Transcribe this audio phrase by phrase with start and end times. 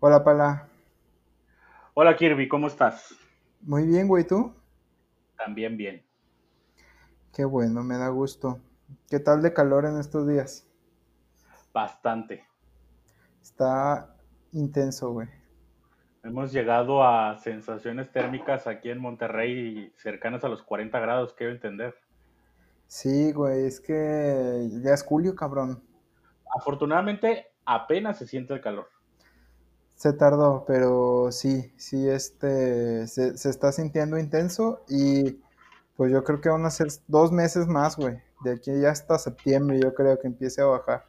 [0.00, 0.68] Hola, Pala.
[1.94, 3.16] Hola Kirby, ¿cómo estás?
[3.62, 4.54] Muy bien, güey, ¿tú?
[5.36, 6.06] También bien.
[7.34, 8.60] Qué bueno, me da gusto.
[9.10, 10.68] ¿Qué tal de calor en estos días?
[11.72, 12.46] Bastante.
[13.42, 14.14] Está
[14.52, 15.28] intenso, güey.
[16.22, 21.96] Hemos llegado a sensaciones térmicas aquí en Monterrey cercanas a los 40 grados, quiero entender.
[22.86, 25.82] Sí, güey, es que ya es julio, cabrón.
[26.56, 28.97] Afortunadamente apenas se siente el calor.
[29.98, 35.42] Se tardó, pero sí, sí, este, se, se está sintiendo intenso y
[35.96, 38.18] pues yo creo que van a ser dos meses más, güey.
[38.38, 41.06] De aquí ya hasta septiembre yo creo que empiece a bajar.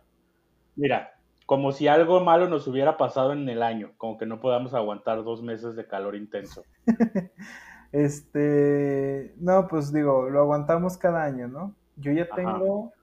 [0.76, 1.12] Mira,
[1.46, 5.24] como si algo malo nos hubiera pasado en el año, como que no podamos aguantar
[5.24, 6.68] dos meses de calor intenso.
[7.92, 11.76] Este, no, pues digo, lo aguantamos cada año, ¿no?
[11.96, 12.36] Yo ya Ajá.
[12.36, 12.94] tengo,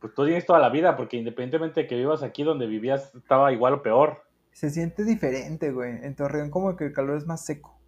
[0.00, 3.52] Pues tú tienes toda la vida, porque independientemente de que vivas aquí donde vivías, estaba
[3.52, 4.25] igual o peor.
[4.56, 6.02] Se siente diferente, güey.
[6.02, 7.78] En Torreón como que el calor es más seco.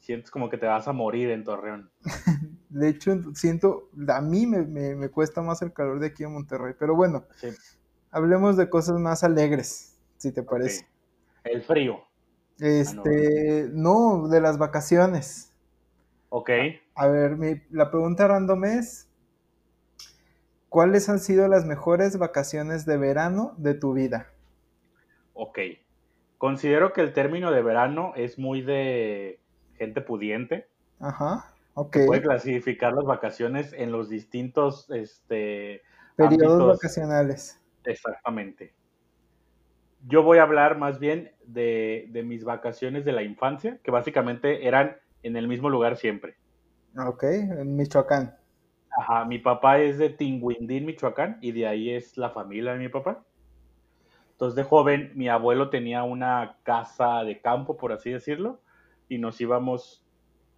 [0.00, 1.90] Sientes como que te vas a morir en Torreón.
[2.68, 6.34] De hecho, siento, a mí me, me- me cuesta más el calor de aquí en
[6.34, 6.74] Monterrey.
[6.78, 7.48] Pero bueno, Sí,
[8.10, 10.86] hablemos de cosas más alegres, si te parece.
[11.44, 12.00] El frío.
[12.58, 15.54] Este, no, de las vacaciones.
[16.28, 16.50] Ok.
[16.96, 19.08] A ver, mi- la pregunta random es,
[20.68, 24.34] ¿cuáles han sido las mejores vacaciones de verano de tu vida?
[25.38, 25.58] Ok.
[26.36, 29.38] Considero que el término de verano es muy de
[29.76, 30.66] gente pudiente.
[30.98, 31.94] Ajá, ok.
[31.96, 35.82] Se puede clasificar las vacaciones en los distintos este,
[36.16, 36.76] Periodos ámbitos.
[36.80, 37.60] vacacionales.
[37.84, 38.74] Exactamente.
[40.08, 44.66] Yo voy a hablar más bien de, de mis vacaciones de la infancia, que básicamente
[44.66, 46.36] eran en el mismo lugar siempre.
[46.96, 48.36] Ok, en Michoacán.
[48.98, 52.88] Ajá, mi papá es de Tinguindín, Michoacán, y de ahí es la familia de mi
[52.88, 53.24] papá.
[54.38, 58.60] Entonces, de joven, mi abuelo tenía una casa de campo, por así decirlo,
[59.08, 60.04] y nos íbamos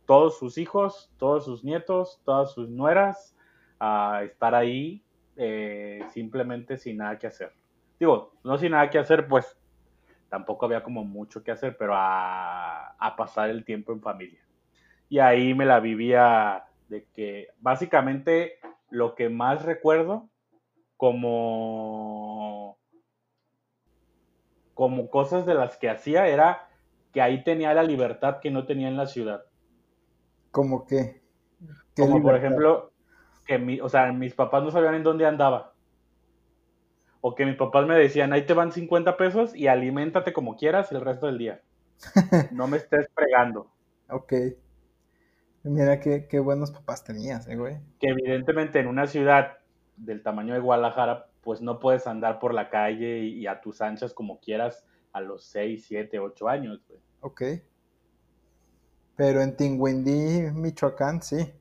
[0.04, 3.34] todos sus hijos, todos sus nietos, todas sus nueras
[3.78, 5.02] a estar ahí
[5.36, 7.54] eh, simplemente sin nada que hacer.
[7.98, 9.56] Digo, no sin nada que hacer, pues
[10.28, 14.44] tampoco había como mucho que hacer, pero a, a pasar el tiempo en familia.
[15.08, 18.58] Y ahí me la vivía de que básicamente
[18.90, 20.28] lo que más recuerdo
[20.98, 22.19] como
[24.80, 26.66] como cosas de las que hacía era
[27.12, 29.44] que ahí tenía la libertad que no tenía en la ciudad.
[30.50, 31.20] ¿Cómo qué?
[31.94, 32.90] ¿Qué Como por ejemplo,
[33.44, 35.74] que mi, o sea, mis papás no sabían en dónde andaba.
[37.20, 40.90] O que mis papás me decían, ahí te van 50 pesos y aliméntate como quieras
[40.92, 41.60] el resto del día.
[42.50, 43.70] No me estés fregando.
[44.08, 44.32] Ok.
[45.62, 47.76] Mira qué, qué buenos papás tenías, eh, güey.
[47.98, 49.58] Que evidentemente en una ciudad
[49.98, 53.80] del tamaño de Guadalajara, pues no puedes andar por la calle y, y a tus
[53.80, 56.80] anchas como quieras a los 6, 7, 8 años.
[56.88, 57.00] güey.
[57.20, 57.42] Ok.
[59.16, 61.52] Pero en Tinguindí, Michoacán, sí.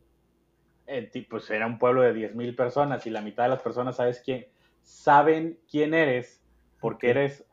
[0.88, 3.62] Eh, ti- pues era un pueblo de 10 mil personas y la mitad de las
[3.62, 4.48] personas sabes quién,
[4.82, 6.42] saben quién eres
[6.80, 7.46] porque eres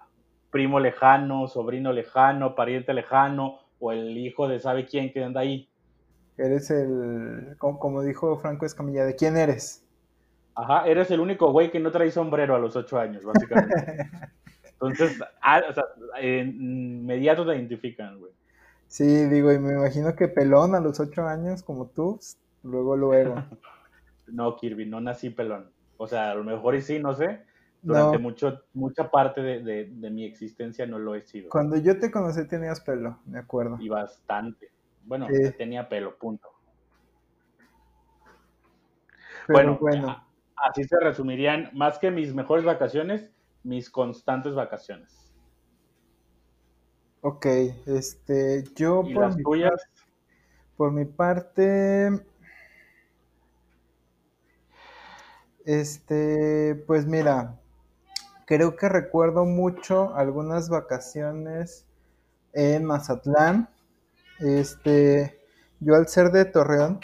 [0.51, 5.69] primo lejano, sobrino lejano, pariente lejano o el hijo de sabe quién que anda ahí.
[6.39, 9.86] Eres el, como, como dijo Franco Escamilla, ¿de quién eres?
[10.57, 13.75] Ajá, eres el único güey que no trae sombrero a los 8 años, básicamente.
[14.65, 15.85] Entonces, ah, o sea,
[16.23, 18.33] inmediato te identifican, güey.
[18.89, 22.19] Sí, digo, y me imagino que pelón a los ocho años, como tú,
[22.63, 23.35] luego, luego.
[24.29, 25.73] No, Kirby, no nací pelón.
[25.99, 27.45] O sea, a lo mejor y sí, no sé.
[27.81, 31.49] Durante No, mucho, mucha parte de, de- de mi existencia no lo he sido.
[31.49, 33.77] cuando yo te conocí tenías pelo, me acuerdo.
[33.79, 34.73] Y bastante.
[35.05, 35.53] Bueno, Sí.
[35.57, 36.49] tenía pelo, punto.
[39.47, 40.26] Pero Bueno, bueno,
[40.57, 43.31] así se resumirían, más que mis mejores vacaciones,
[43.63, 45.33] mis constantes vacaciones.
[47.21, 47.47] ok,
[47.87, 49.71] este, yo ¿Y por las mi tuyas?
[49.71, 49.85] parte,
[50.77, 52.11] por mi parte,
[55.65, 57.61] este, pues mira,
[58.47, 61.87] creo que recuerdo mucho algunas vacaciones
[62.55, 63.71] en Mazatlán.
[64.41, 65.41] Este,
[65.81, 67.01] yo al ser de Torreón,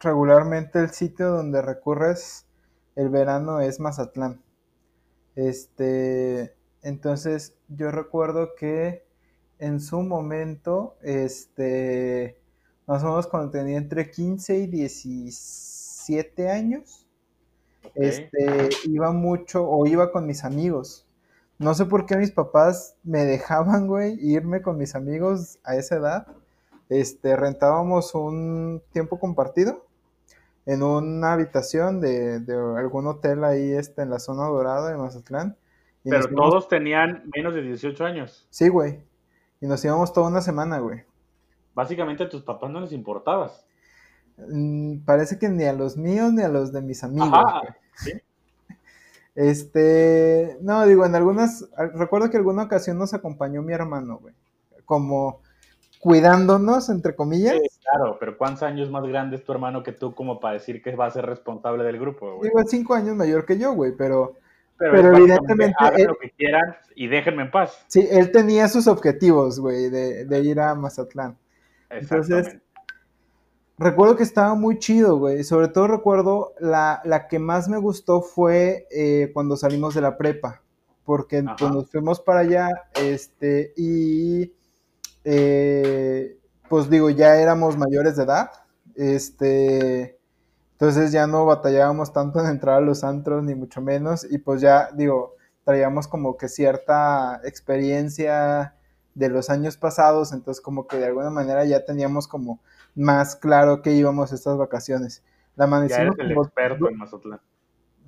[0.00, 2.47] regularmente el sitio donde recurres
[2.98, 4.42] el verano es Mazatlán.
[5.36, 9.06] Este, entonces yo recuerdo que
[9.60, 12.40] en su momento, este,
[12.88, 17.06] más o menos cuando tenía entre 15 y 17 años,
[17.94, 21.06] este, iba mucho o iba con mis amigos.
[21.58, 25.98] No sé por qué mis papás me dejaban, güey, irme con mis amigos a esa
[25.98, 26.26] edad.
[26.88, 29.87] Este, rentábamos un tiempo compartido
[30.68, 35.56] en una habitación de, de algún hotel ahí este, en la zona dorada de Mazatlán.
[36.04, 38.46] Y Pero íbamos- todos tenían menos de 18 años.
[38.50, 39.00] Sí, güey.
[39.62, 41.04] Y nos íbamos toda una semana, güey.
[41.74, 43.64] Básicamente a tus papás no les importabas.
[44.36, 47.30] Mm, parece que ni a los míos ni a los de mis amigos.
[47.32, 47.60] Ajá.
[47.60, 47.72] güey.
[47.96, 48.12] ¿sí?
[49.34, 51.64] Este, no, digo, en algunas,
[51.94, 54.34] recuerdo que alguna ocasión nos acompañó mi hermano, güey,
[54.84, 55.40] como
[56.00, 57.54] cuidándonos, entre comillas.
[57.54, 60.82] Sí, claro, pero ¿cuántos años más grande es tu hermano que tú como para decir
[60.82, 62.50] que va a ser responsable del grupo, güey?
[62.64, 64.34] Es cinco años mayor que yo, güey, pero
[64.78, 67.84] Pero, evidentemente hagan él- lo que quieran y déjenme en paz.
[67.88, 71.36] sí, él tenía sus objetivos, güey, de, de ir a Mazatlán.
[71.90, 72.56] Entonces.
[73.80, 75.44] Recuerdo que estaba muy chido, güey.
[75.44, 80.16] Sobre todo recuerdo la, la que más me gustó fue eh, cuando salimos de la
[80.16, 80.62] prepa.
[81.04, 81.54] Porque Ajá.
[81.56, 82.68] pues, nos fuimos para allá,
[83.00, 84.52] este, y
[85.30, 86.38] eh,
[86.70, 88.50] pues digo, ya éramos mayores de edad.
[88.94, 90.18] Este,
[90.72, 94.26] entonces ya no batallábamos tanto en entrar a los antros, ni mucho menos.
[94.30, 95.34] Y pues ya, digo,
[95.64, 98.74] traíamos como que cierta experiencia
[99.14, 100.32] de los años pasados.
[100.32, 102.60] Entonces, como que de alguna manera ya teníamos como
[102.94, 105.22] más claro que íbamos estas vacaciones.
[105.56, 107.40] La Ya eres el como- experto en Mazatlán.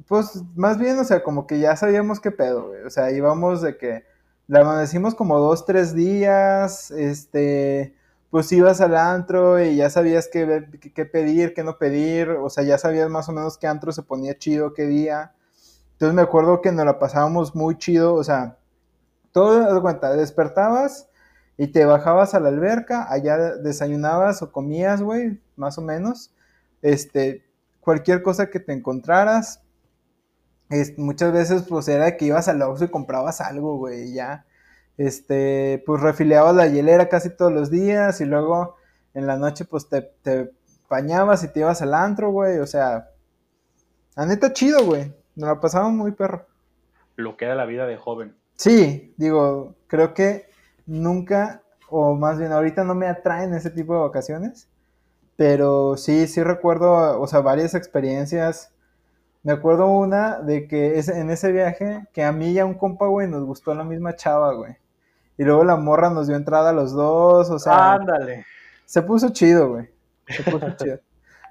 [0.08, 2.82] pues más bien, o sea, como que ya sabíamos qué pedo, güey.
[2.84, 4.04] O sea, íbamos de que
[4.50, 7.94] la amanecimos como dos, tres días, este,
[8.30, 12.64] pues ibas al antro y ya sabías qué, qué- pedir, qué no pedir, o sea,
[12.64, 15.34] ya sabías más o menos qué antro se ponía chido, qué día.
[15.92, 18.58] Entonces me acuerdo que nos la pasábamos muy chido, o sea,
[19.32, 21.08] todo, de cuenta, despertabas
[21.56, 26.32] y te bajabas a la alberca, allá desayunabas o comías, güey, más o menos,
[26.82, 27.44] este,
[27.80, 29.62] cualquier cosa que te encontraras,
[30.70, 34.46] es- muchas veces pues era que ibas al Oxxo y comprabas algo, güey, y ya,
[34.96, 38.76] este, pues refileabas la hielera casi todos los días y luego
[39.14, 40.50] en la noche pues te, te
[40.88, 43.10] bañabas y te ibas al antro, güey, o sea,
[44.16, 46.46] la neta chido, güey, nos la pasamos muy perro.
[47.16, 48.36] Lo que era la vida de joven.
[48.56, 50.46] Sí, digo, creo que
[50.86, 54.68] nunca, o más bien ahorita no me atraen ese tipo de vacaciones,
[55.36, 58.72] pero sí, sí recuerdo, o sea, varias experiencias.
[59.42, 62.74] Me acuerdo una de que es, en ese viaje, que a mí y a un
[62.74, 64.76] compa, güey, nos gustó la misma chava, güey.
[65.38, 68.44] Y luego la morra nos dio entrada a los dos, o sea, Ándale.
[68.84, 69.88] se puso chido, güey.
[70.26, 70.98] Se puso chido.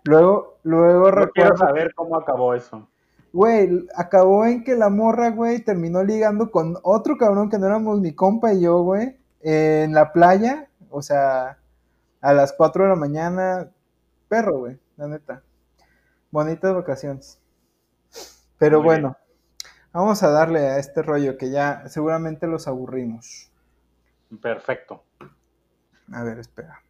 [0.04, 2.88] Luego, luego No quiero saber cómo acabó eso.
[3.34, 8.00] Güey, acabó en que la morra, güey, terminó ligando con otro cabrón que no éramos
[8.00, 11.58] mi compa y yo, güey, en la playa, o sea,
[12.22, 13.70] a las 4 de la mañana,
[14.28, 15.42] perro, güey, la neta.
[16.32, 17.40] Bonitas vacaciones.
[18.60, 19.18] Pero Muy bueno,
[19.94, 23.50] vamos a darle a este rollo que ya seguramente los aburrimos.
[24.42, 25.06] Perfecto.
[26.12, 26.84] A ver, espera.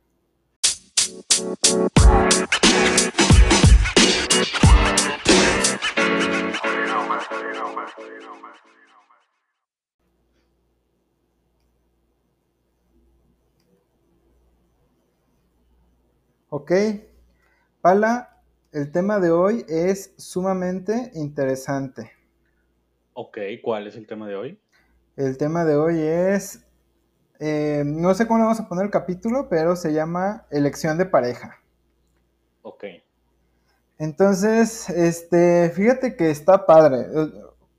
[16.51, 16.71] Ok,
[17.79, 18.38] Pala,
[18.71, 22.11] el tema de hoy es sumamente interesante.
[23.13, 24.59] Ok, ¿cuál es el tema de hoy?
[25.17, 26.65] El tema de hoy es,
[27.39, 31.05] eh, no sé cómo le vamos a poner el capítulo, pero se llama elección de
[31.05, 31.59] pareja.
[32.61, 32.85] Ok.
[33.97, 37.07] Entonces, este, fíjate que está padre.
[37.13, 37.31] Eh,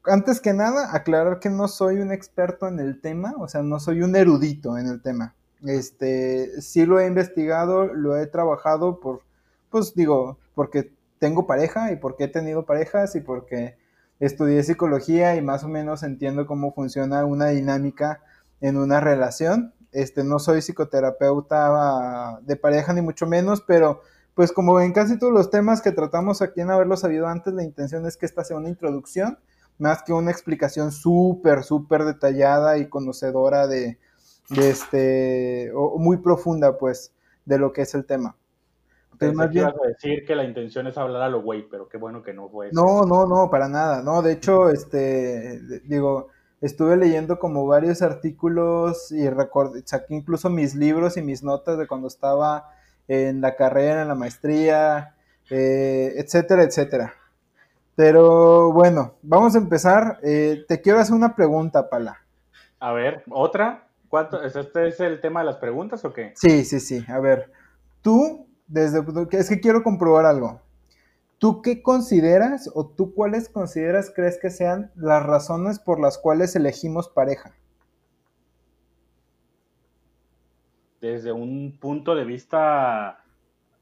[0.04, 3.78] Antes que nada, aclarar que no soy un experto en el tema, o sea, no
[3.80, 5.34] soy un erudito en el tema.
[5.62, 9.20] Este, sí lo he investigado, lo he trabajado por,
[9.68, 13.78] pues digo, porque tengo pareja y porque he tenido parejas y porque
[14.18, 18.22] estudié psicología y más o menos entiendo cómo funciona una dinámica
[18.60, 19.72] en una relación.
[19.90, 24.02] Este, no soy psicoterapeuta de pareja ni mucho menos, pero
[24.34, 27.64] pues como en casi todos los temas que tratamos aquí en haberlo sabido antes, la
[27.64, 29.38] intención es que esta sea una introducción,
[29.78, 33.98] más que una explicación súper, súper detallada y conocedora de,
[34.50, 37.14] de este, o muy profunda, pues,
[37.46, 38.36] de lo que es el tema.
[39.20, 41.68] Pensé más que bien, ibas a decir que la intención es hablar a lo güey,
[41.68, 42.74] pero qué bueno que no fue eso.
[42.74, 46.28] no, no, no, para nada, no, de hecho, este, digo,
[46.60, 51.86] estuve leyendo como varios artículos y recordé, saqué incluso mis libros y mis notas de
[51.86, 52.72] cuando estaba
[53.08, 55.16] en la carrera, en la maestría,
[55.50, 57.14] eh, etcétera, etcétera.
[57.96, 60.18] Pero bueno, vamos a empezar.
[60.22, 62.18] Eh, te quiero hacer una pregunta, Pala.
[62.78, 63.88] A ver, ¿otra?
[64.08, 66.32] ¿Cuánto, ¿es ¿Este es el tema de las preguntas o qué?
[66.34, 67.04] Sí, sí, sí.
[67.08, 67.50] A ver,
[68.00, 70.62] tú, desde, es que quiero comprobar algo.
[71.38, 76.54] ¿Tú qué consideras o tú cuáles consideras crees que sean las razones por las cuales
[76.54, 77.54] elegimos pareja?
[81.00, 83.24] Desde un punto de vista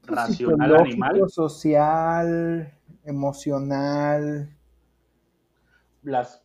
[0.03, 4.55] racional animal, social, emocional.
[6.01, 6.43] las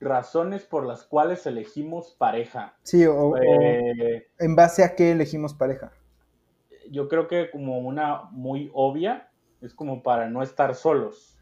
[0.00, 2.74] razones por las cuales elegimos pareja.
[2.82, 5.92] Sí, o, eh, en base a qué elegimos pareja.
[6.90, 9.30] Yo creo que como una muy obvia
[9.60, 11.40] es como para no estar solos.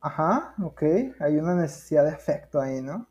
[0.00, 0.82] Ajá, ok,
[1.20, 3.08] hay una necesidad de afecto ahí, ¿no?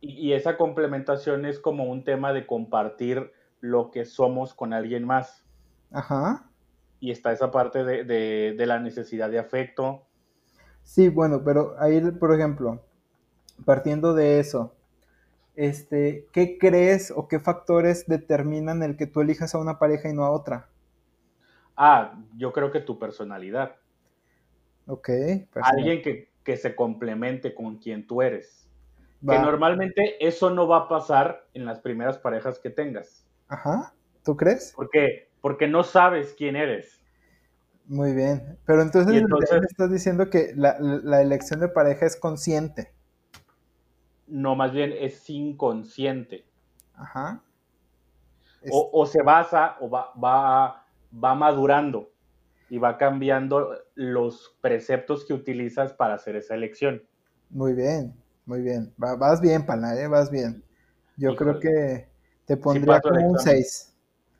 [0.00, 5.04] Y, y esa complementación es como un tema de compartir lo que somos con alguien
[5.04, 5.44] más.
[5.90, 6.50] Ajá.
[7.00, 10.06] Y está esa parte de, de, de la necesidad de afecto.
[10.82, 12.84] Sí, bueno, pero ahí, por ejemplo,
[13.64, 14.74] partiendo de eso,
[15.56, 20.12] este, ¿qué crees o qué factores determinan el que tú elijas a una pareja y
[20.12, 20.68] no a otra?
[21.76, 23.76] Ah, yo creo que tu personalidad.
[24.86, 25.08] Ok.
[25.54, 28.68] Alguien que, que, se complemente con quien tú eres.
[29.26, 33.26] Que normalmente eso no va a pasar en las primeras parejas que tengas.
[33.48, 33.94] Ajá.
[34.22, 34.72] ¿Tú crees?
[34.76, 37.02] Porque, porque no sabes quién eres.
[37.86, 38.58] Muy bien.
[38.66, 42.92] Pero entonces, entonces estás diciendo que la, la, elección de pareja es consciente.
[44.26, 46.46] No, más bien es inconsciente.
[46.94, 47.42] Ajá.
[48.70, 50.83] O, o, se basa o va, va,
[51.22, 52.10] va madurando
[52.68, 57.02] y va cambiando los preceptos que utilizas para hacer esa elección.
[57.50, 58.14] Muy bien,
[58.46, 58.92] muy bien.
[58.96, 60.08] vas bien, Pana, ¿eh?
[60.08, 60.62] vas bien.
[61.16, 62.08] Yo creo que
[62.46, 63.94] te pondría sí como un 6.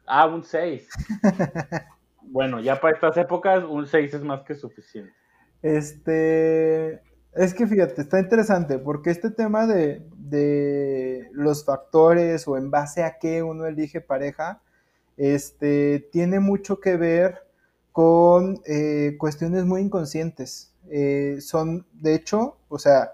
[0.06, 0.88] Ah, un 6.
[2.22, 5.12] bueno, ya para estas épocas un 6 es más que suficiente.
[5.62, 7.00] Este,
[7.34, 13.02] es que fíjate, está interesante porque este tema de, de, los factores o en base
[13.02, 14.60] a qué uno elige pareja,
[15.16, 17.46] este, tiene mucho que ver
[17.92, 20.72] con eh, cuestiones muy inconscientes.
[20.90, 23.12] Eh, son, de hecho, o sea,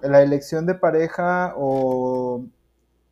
[0.00, 2.44] la elección de pareja o...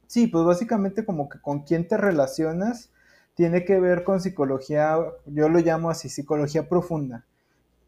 [0.07, 2.91] Sí, pues básicamente como que con quién te relacionas
[3.35, 7.25] tiene que ver con psicología, yo lo llamo así, psicología profunda,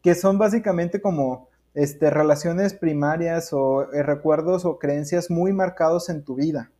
[0.01, 6.23] que son básicamente como este, relaciones primarias o eh, recuerdos o creencias muy marcados en
[6.23, 6.71] tu vida.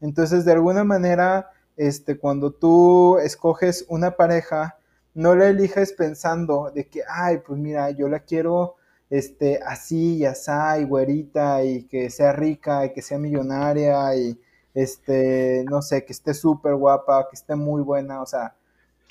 [0.00, 4.78] Entonces, de alguna manera, este, cuando tú escoges una pareja,
[5.14, 8.74] no la eliges pensando de que, ay, pues mira, yo la quiero
[9.08, 14.38] este, así y asá y güerita y que sea rica y que sea millonaria y
[14.74, 18.54] este, no sé, que esté súper guapa, que esté muy buena, o sea,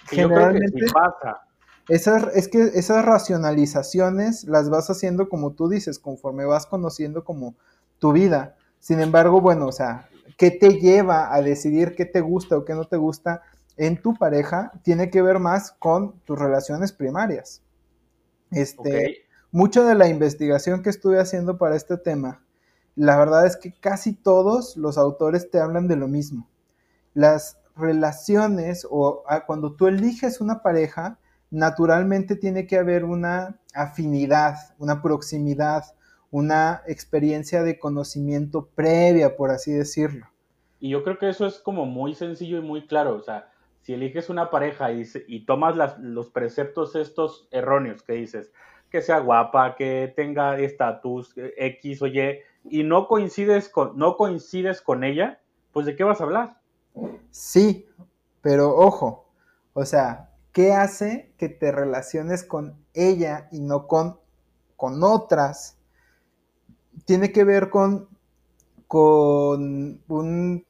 [0.05, 1.41] generalmente pasa.
[1.87, 7.55] Esas, es que esas racionalizaciones las vas haciendo como tú dices, conforme vas conociendo como
[7.97, 8.55] tu vida.
[8.79, 12.73] Sin embargo, bueno, o sea, ¿qué te lleva a decidir qué te gusta o qué
[12.73, 13.41] no te gusta
[13.75, 14.71] en tu pareja?
[14.83, 17.61] Tiene que ver más con tus relaciones primarias.
[18.51, 19.15] Este, okay.
[19.51, 22.41] mucho de la investigación que estuve haciendo para este tema
[22.97, 26.49] la verdad es que casi todos los autores te hablan de lo mismo.
[27.13, 31.19] Las relaciones o ah, cuando tú eliges una pareja,
[31.51, 35.83] naturalmente tiene que haber una afinidad, una proximidad,
[36.31, 40.27] una experiencia de conocimiento previa, por así decirlo.
[40.79, 43.15] Y yo creo que eso es como muy sencillo y muy claro.
[43.15, 43.49] O sea,
[43.81, 48.51] si eliges una pareja y, y tomas las, los preceptos estos erróneos que dices,
[48.89, 54.81] que sea guapa, que tenga estatus X o Y, y no coincides con, no coincides
[54.81, 55.39] con ella,
[55.71, 56.59] pues de qué vas a hablar.
[57.31, 57.87] Sí,
[58.41, 59.29] pero ojo,
[59.73, 64.19] o sea, ¿qué hace que te relaciones con ella y no con,
[64.75, 65.76] con otras?
[67.07, 68.07] Tiene que ver con,
[68.85, 70.65] con un,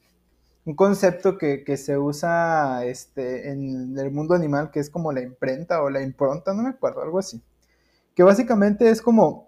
[0.66, 5.22] un concepto que, que, se usa este, en el mundo animal, que es como la
[5.22, 7.42] imprenta o la impronta, no me acuerdo, algo así.
[8.16, 9.48] Que básicamente es como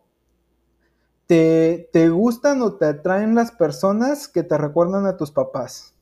[1.29, 5.93] te, gustan o te atraen las personas que te recuerdan a tus papás.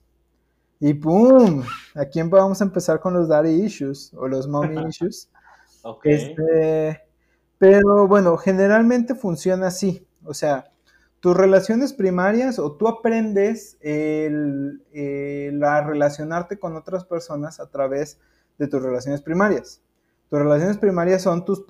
[0.80, 1.64] Y ¡pum!
[1.96, 5.30] Aquí vamos a empezar con los daddy issues o los mommy issues.
[5.84, 6.14] okay.
[6.14, 7.02] Este,
[7.58, 10.08] pero bueno, generalmente funciona así.
[10.24, 10.72] O sea,
[11.20, 18.20] tus relaciones primarias o tú aprendes el, el, a relacionarte con otras personas a través
[18.58, 19.82] de tus relaciones primarias.
[20.30, 21.66] Tus relaciones primarias son tus,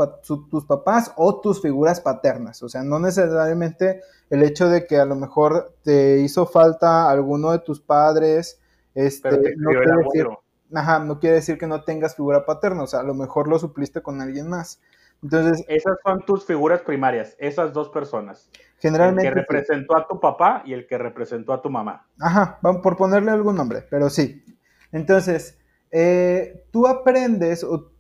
[0.50, 2.64] tus papás o tus figuras paternas.
[2.64, 4.02] O sea, no necesariamente
[4.32, 8.60] el hecho de que a lo mejor te hizo falta alguno de tus padres,
[8.96, 10.28] este, no, quiere decir,
[10.74, 12.82] ajá, no quiere decir que no tengas figura paterna.
[12.82, 14.82] O sea, a lo mejor lo supliste con alguien más.
[15.24, 18.50] Entonces, esas son tus figuras primarias, esas dos personas.
[18.80, 19.28] Generalmente.
[19.28, 22.08] El que representó a tu papá y el que representó a tu mamá.
[22.20, 24.44] Ajá, vamos por ponerle algún nombre, pero sí.
[24.92, 25.58] Entonces,
[25.92, 27.92] eh, tú aprendes o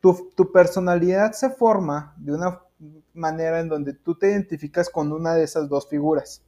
[0.00, 2.60] tu, tu, personalidad se forma de una
[3.14, 6.42] manera en donde tú te identificas con una de esas dos figuras.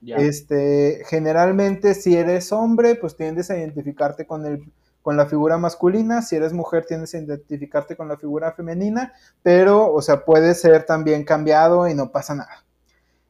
[0.00, 0.16] Ya.
[0.16, 4.64] Este, generalmente, si eres hombre, pues tiendes a identificarte con, el,
[5.04, 9.92] con la figura masculina, si eres mujer, tiendes a identificarte con la figura femenina, pero,
[9.92, 12.64] o sea, puede ser también cambiado y no pasa nada.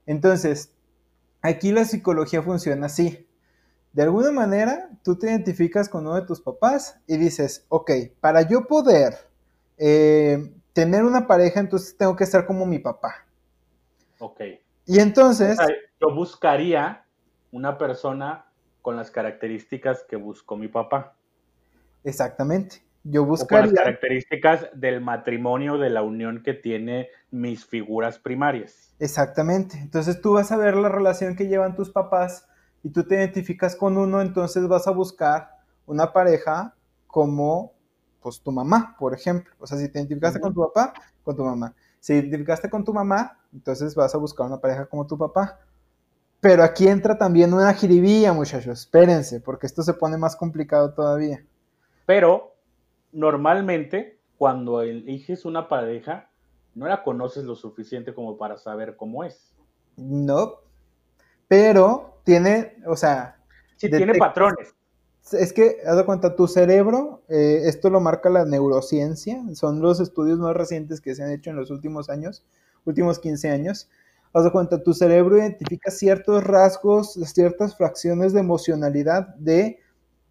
[0.06, 0.72] Entonces,
[1.42, 3.26] aquí la psicología funciona así.
[3.92, 7.90] De alguna manera, tú te identificas con uno de tus papás y dices, ok,
[8.20, 9.16] para yo poder
[9.76, 13.26] eh, tener una pareja, entonces tengo que estar como mi papá.
[14.20, 14.42] Ok.
[14.86, 15.58] Y entonces...
[16.00, 17.04] Yo buscaría
[17.50, 18.46] una persona
[18.80, 21.16] con las características que buscó mi papá.
[22.04, 22.84] Exactamente.
[23.02, 23.66] Yo O con buscaría...
[23.66, 28.94] las características del matrimonio, de la unión que tiene mis figuras primarias.
[28.98, 29.76] Exactamente.
[29.78, 32.46] Entonces tú vas a ver la relación que llevan tus papás
[32.82, 35.50] y tú te identificas con uno, entonces vas a buscar
[35.86, 36.74] una pareja
[37.06, 37.72] como
[38.20, 39.52] pues tu mamá, por ejemplo.
[39.58, 41.74] O sea, si te identificaste con tu papá, con tu mamá.
[42.00, 45.58] Si te identificaste con tu mamá, entonces vas a buscar una pareja como tu papá.
[46.40, 48.80] Pero aquí entra también una jiribilla, muchachos.
[48.80, 51.44] Espérense, porque esto se pone más complicado todavía.
[52.06, 52.54] Pero
[53.12, 56.30] normalmente cuando eliges una pareja,
[56.74, 59.54] no la conoces lo suficiente como para saber cómo es.
[59.96, 60.56] No.
[61.48, 63.36] Pero tiene, o sea,
[63.76, 64.74] Sí, tiene patrones.
[65.32, 70.00] Es que, haz de cuenta, tu cerebro, eh, esto lo marca la neurociencia, son los
[70.00, 72.44] estudios más recientes que se han hecho en los últimos años,
[72.84, 73.88] últimos 15 años.
[74.34, 79.78] Haz de cuenta, tu cerebro identifica ciertos rasgos, ciertas fracciones de emocionalidad de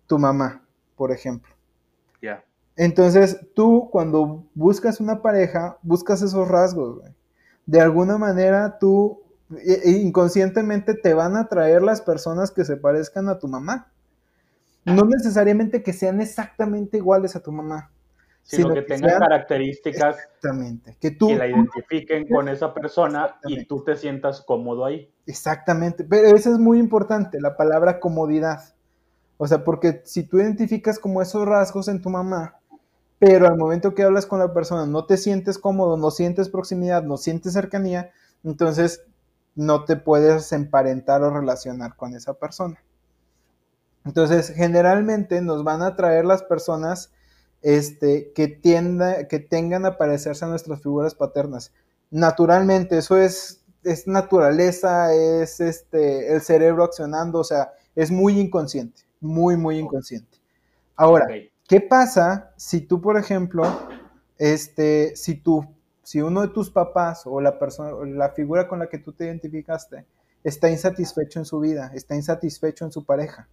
[0.05, 0.63] tu mamá,
[0.95, 1.52] por ejemplo.
[2.75, 7.13] Entonces, tú cuando buscas una pareja, buscas esos rasgos, güey.
[7.65, 9.21] De alguna manera, tú
[9.85, 13.91] inconscientemente te van a traer las personas que se parezcan a tu mamá.
[14.85, 17.89] No necesariamente que sean exactamente iguales a tu mamá.
[18.41, 20.97] Sino Sino que que tengan sean- características Exactamente.
[20.99, 25.09] Que tú, que la identifiquen con esa persona y tú te sientas cómodo ahí.
[25.25, 28.59] Exactamente, pero eso es muy importante, la palabra comodidad.
[29.37, 32.55] O sea, porque si tú identificas como esos rasgos en tu mamá,
[33.25, 37.03] pero al momento que hablas con la persona no te sientes cómodo, no sientes proximidad,
[37.03, 38.11] no sientes cercanía,
[38.43, 39.05] entonces
[39.55, 42.83] no te puedes emparentar o relacionar con esa persona.
[44.03, 47.13] Entonces, generalmente nos van a traer las personas
[47.61, 51.71] este, que, tienda, que tengan a parecerse a nuestras figuras paternas.
[52.11, 59.03] Naturalmente, eso es, es naturaleza, es este, el cerebro accionando, o sea, es muy inconsciente,
[59.21, 60.39] muy, muy inconsciente.
[60.97, 61.25] Ahora.
[61.67, 63.63] ¿Qué pasa si tú, por ejemplo,
[64.37, 65.65] este, si tú,
[66.01, 69.13] si uno de tus papás o la persona, o la figura con la que tú
[69.13, 70.05] te identificaste
[70.43, 73.47] está insatisfecho en su vida, está insatisfecho en su pareja?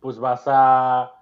[0.00, 1.12] Pues vas a,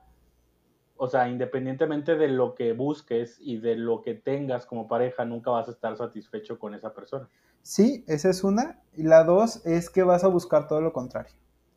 [0.96, 5.50] o sea, independientemente de lo que busques y de lo que tengas como pareja, nunca
[5.50, 7.29] vas a estar satisfecho con esa persona.
[7.62, 8.81] Sí, esa es una.
[8.96, 11.35] Y la dos es que vas a buscar todo lo contrario.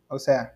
[0.08, 0.56] O sea,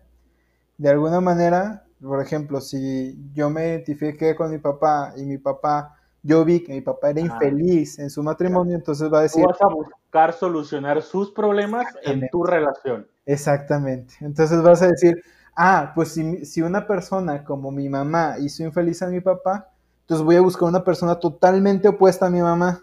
[0.78, 5.96] de alguna manera, por ejemplo, si yo me identifiqué con mi papá y mi papá,
[6.22, 9.46] yo vi que mi papá era infeliz en su matrimonio, entonces va a Tú decir,
[9.46, 13.08] vas a buscar solucionar sus problemas en tu relación.
[13.26, 14.14] exactamente.
[14.20, 15.22] Entonces vas a decir,
[15.56, 19.70] ah, pues si, si una persona como mi mamá hizo infeliz a mi papá,
[20.02, 22.82] entonces voy a buscar una persona totalmente opuesta a mi mamá.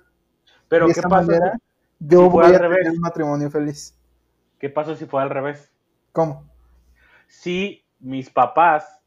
[0.68, 1.60] Pero de ¿qué pasa, manera, si,
[2.00, 2.80] yo voy a revés?
[2.80, 3.96] tener un matrimonio feliz.
[4.60, 5.72] qué pasa si fue al revés?
[6.12, 6.46] ¿Cómo?
[7.28, 9.02] Si mis papás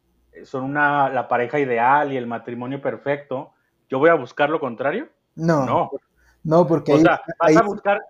[0.44, 3.52] son una, la pareja ideal y el matrimonio perfecto,
[3.88, 5.08] ¿yo voy a buscar lo contrario?
[5.34, 5.90] No, No.
[6.44, 8.00] no, porque O ahí, sea, vas ahí- a buscar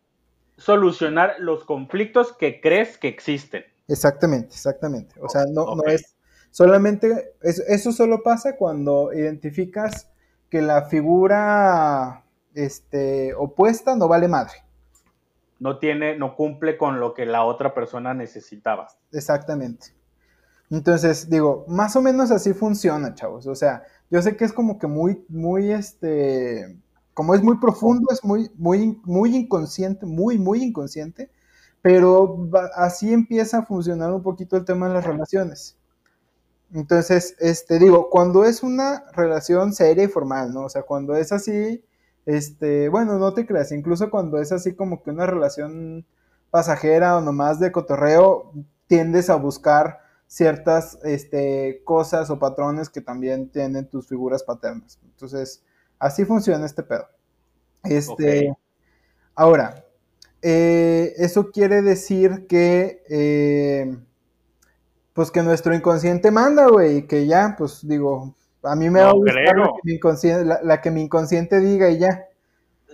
[0.56, 3.64] solucionar los conflictos que crees que existen.
[3.86, 5.14] exactamente, exactamente.
[5.20, 6.16] O sea, no, no es
[6.50, 10.10] solamente, es- eso solo pasa cuando identificas
[10.50, 14.54] que la figura este, opuesta no vale madre.
[15.60, 18.88] No tiene, no cumple con lo que la otra persona necesitaba.
[19.12, 19.88] Exactamente.
[20.70, 23.46] Entonces, digo, más o menos así funciona, chavos.
[23.46, 26.78] O sea, yo sé que es como que muy, muy, este,
[27.14, 31.30] como es muy profundo, es muy, muy, muy inconsciente, muy, muy inconsciente,
[31.82, 35.76] pero así empieza a funcionar un poquito el tema de las relaciones.
[36.72, 40.64] Entonces, este, digo, cuando es una relación seria y formal, ¿no?
[40.64, 41.82] O sea, cuando es así,
[42.26, 46.04] este, bueno, no te creas, incluso cuando es así como que una relación
[46.50, 48.52] pasajera o nomás de cotorreo,
[48.86, 55.00] tiendes a buscar ciertas este, cosas o patrones que también tienen tus figuras paternas.
[55.02, 55.64] Entonces,
[55.98, 57.08] así funciona este pedo.
[57.82, 58.54] Este.
[59.34, 59.84] Ahora,
[60.42, 63.96] eh, eso quiere decir que, eh,
[65.14, 69.06] pues que nuestro inconsciente manda, güey, y que ya, pues digo, a mí me No
[69.06, 72.26] va a gustar la que, mi inconsciente, la, la que mi inconsciente diga y ya.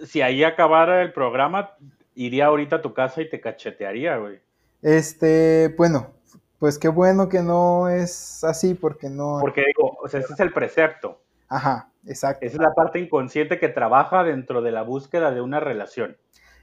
[0.06, 1.76] Si ahí acabara el programa,
[2.14, 4.40] iría ahorita a tu casa y te cachetearía, güey.
[4.82, 6.12] Este, bueno,
[6.58, 9.38] pues qué bueno que no es así, porque no.
[9.40, 11.20] Porque digo, o sea, ese es el precepto.
[11.48, 12.46] Ajá, exacto.
[12.46, 16.16] Esa es la parte inconsciente que trabaja dentro de la búsqueda de una relación.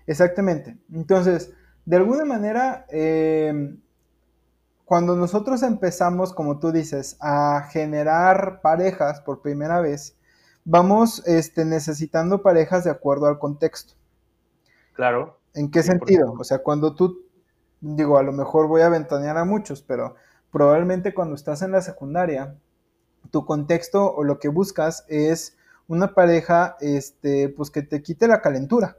[0.07, 0.77] Exactamente.
[0.91, 1.53] Entonces,
[1.85, 3.75] de alguna manera, eh,
[4.85, 10.17] cuando nosotros empezamos, como tú dices, a generar parejas por primera vez,
[10.65, 13.93] vamos este, necesitando parejas de acuerdo al contexto.
[14.93, 15.39] Claro.
[15.53, 16.33] ¿En qué sentido?
[16.37, 17.25] O sea, cuando tú,
[17.81, 20.15] digo, a lo mejor voy a ventanear a muchos, pero
[20.51, 22.55] probablemente cuando estás en la secundaria,
[23.31, 28.41] tu contexto o lo que buscas es una pareja, este, pues que te quite la
[28.41, 28.97] calentura,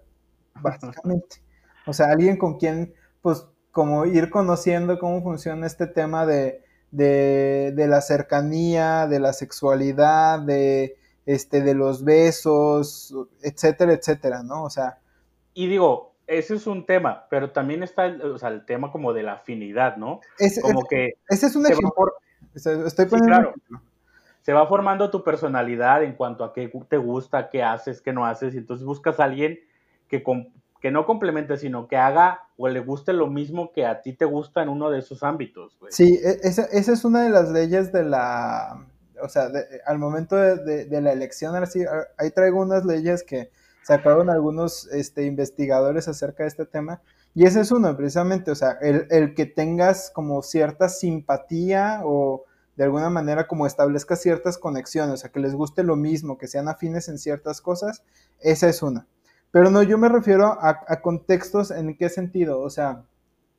[0.61, 1.43] básicamente.
[1.87, 7.73] O sea, alguien con quien, pues, como ir conociendo cómo funciona este tema de, de,
[7.75, 14.65] de la cercanía, de la sexualidad, de, este, de los besos, etcétera, etcétera, ¿no?
[14.65, 14.99] O sea.
[15.55, 19.13] Y digo, ese es un tema, pero también está el, o sea, el tema como
[19.13, 20.21] de la afinidad, ¿no?
[20.63, 22.13] como que ese es un ejemplo.
[22.55, 23.55] Estoy poniendo claro.
[24.43, 28.27] Se va formando tu personalidad en cuanto a qué te gusta, qué haces, qué no
[28.27, 29.61] haces, y entonces buscas a alguien
[30.09, 30.25] que,
[30.81, 34.25] que no complemente, sino que haga o le guste lo mismo que a ti te
[34.25, 35.79] gusta en uno de esos ámbitos.
[35.91, 38.85] Sí, e, esa, esa es una de las leyes de la,
[39.23, 39.49] o sea,
[39.87, 41.55] al momento de, la elección,
[42.19, 43.51] ahí traigo unas leyes que
[43.83, 47.03] sacaron algunos este, investigadores acerca de este tema,
[47.35, 52.45] y ese es uno, precisamente, o sea, el, que tengas como cierta simpatía o
[52.77, 56.47] de alguna manera como establezcas ciertas conexiones, o sea, que les guste lo mismo, que
[56.47, 58.03] sean afines en ciertas cosas,
[58.41, 59.07] esa es una.
[59.51, 63.05] Pero no, yo me refiero a, a contextos en qué sentido, o sea,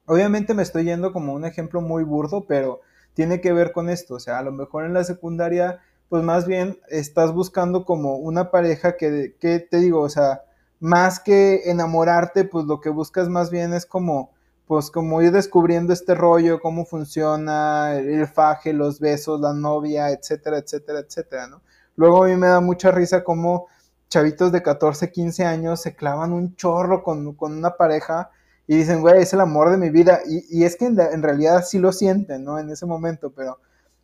[0.05, 2.81] obviamente me estoy yendo como un ejemplo muy burdo, pero
[3.13, 4.15] tiene que ver con esto.
[4.15, 8.51] O sea, a lo mejor en la secundaria, pues más bien estás buscando como una
[8.51, 10.43] pareja que, que te digo, o sea,
[10.79, 14.31] más que enamorarte, pues lo que buscas más bien es como,
[14.67, 20.57] pues como ir descubriendo este rollo, cómo funciona, el faje, los besos, la novia, etcétera,
[20.57, 21.61] etcétera, etcétera, ¿no?
[21.95, 23.67] Luego a mí me da mucha risa como
[24.09, 28.29] chavitos de 14, 15 años se clavan un chorro con, con una pareja
[28.67, 30.21] y dicen, güey, es el amor de mi vida.
[30.25, 32.59] Y, es que en, realidad sí lo sienten, ¿no?
[32.59, 33.59] En ese momento, pero,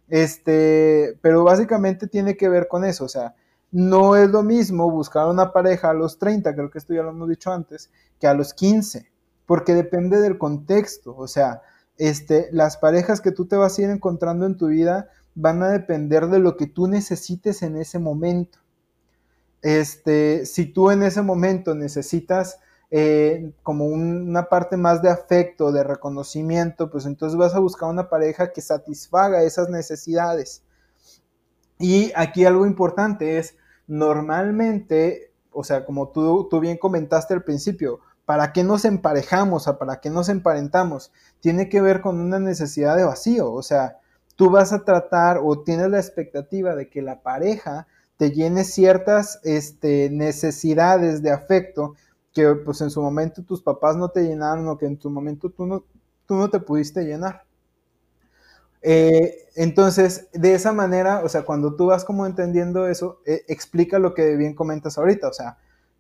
[0.09, 3.35] este, pero básicamente tiene que ver con eso, o sea,
[3.71, 7.09] no es lo mismo buscar una pareja a los 30, creo que esto ya lo
[7.09, 9.09] hemos dicho antes, que a los 15,
[9.45, 11.61] porque depende del contexto, o sea,
[11.97, 15.69] este, las parejas que tú te vas a ir encontrando en tu vida van a
[15.69, 18.59] depender de lo que tú necesites en ese momento.
[19.61, 22.59] Este, si tú en ese momento necesitas
[22.91, 28.09] eh, como una parte más de afecto, de reconocimiento, pues entonces vas a buscar una
[28.09, 30.63] pareja que satisfaga esas necesidades.
[31.77, 33.55] Y aquí algo importante es,
[33.87, 39.67] normalmente, o sea, como tú, tú bien comentaste al principio, ¿para qué nos emparejamos?
[39.67, 41.11] O ¿para qué nos emparentamos?
[41.39, 43.99] Tiene que ver con una necesidad de vacío, o sea,
[44.35, 49.39] tú vas a tratar o tienes la expectativa de que la pareja te llene ciertas
[49.43, 51.95] este, necesidades de afecto
[52.33, 55.49] que pues en su momento tus papás no te llenaron o que en tu momento
[55.49, 55.83] tú no,
[56.25, 57.43] tú no te pudiste llenar.
[58.81, 63.99] Eh, entonces, de esa manera, o sea, cuando tú vas como entendiendo eso, eh, explica
[63.99, 65.57] lo que bien comentas ahorita, o sea,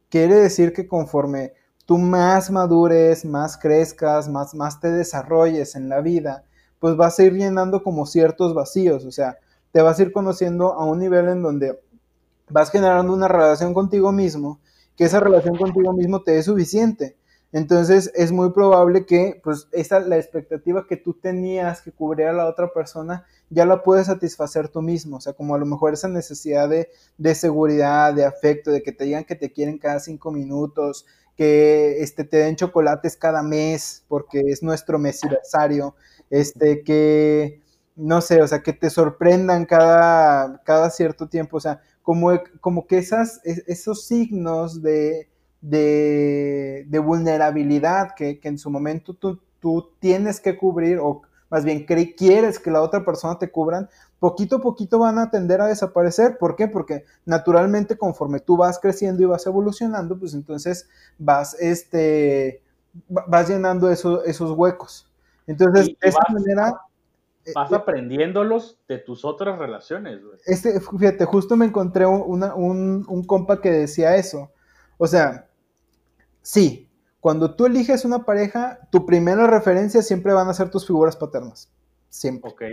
[0.09, 1.53] quiere decir que conforme
[1.85, 6.45] tú más madures, más crezcas, más, más te desarrolles en la vida,
[6.79, 9.37] pues vas a ir llenando como ciertos vacíos, o sea,
[9.71, 11.81] te vas a ir conociendo a un nivel en donde
[12.49, 14.59] vas generando una relación contigo mismo
[14.99, 17.15] que esa relación contigo mismo te es suficiente.
[17.53, 22.33] Entonces es muy probable que pues esa la expectativa que tú tenías que cubrir a
[22.33, 25.93] la otra persona ya la puedes satisfacer tú mismo, o sea, como a lo mejor
[25.93, 30.01] esa necesidad de, de seguridad, de afecto, de que te digan que te quieren cada
[30.01, 31.05] cinco minutos,
[31.37, 35.95] que este, te den chocolates cada mes porque es nuestro mes aniversario,
[36.29, 37.61] este, que
[37.99, 42.31] no sé, o sea, que te sorprendan cada, cada cierto tiempo, o sea, como,
[42.61, 45.27] como que esas, esos signos de,
[45.61, 52.59] de, vulnerabilidad que, en su momento tú, tú, tienes que cubrir, o más bien quieres
[52.59, 56.37] que la otra persona te cubran, poquito a poquito van a tender a desaparecer.
[56.37, 56.67] ¿Por qué?
[56.67, 62.61] Porque naturalmente conforme tú vas creciendo y vas evolucionando, pues entonces vas, este,
[63.07, 65.05] vas llenando esos huecos.
[65.47, 66.79] Entonces, de esa manera
[67.49, 72.43] eh, vas aprendiéndolos de tus otras relaciones, Este, fíjate, justo me encontré un,
[73.07, 74.51] un compa que decía eso.
[74.97, 75.49] O sea,
[76.41, 81.17] sí, cuando tú eliges una pareja, tu primera referencia siempre van a ser tus figuras
[81.17, 81.71] paternas.
[82.09, 82.51] Siempre.
[82.51, 82.63] Ok.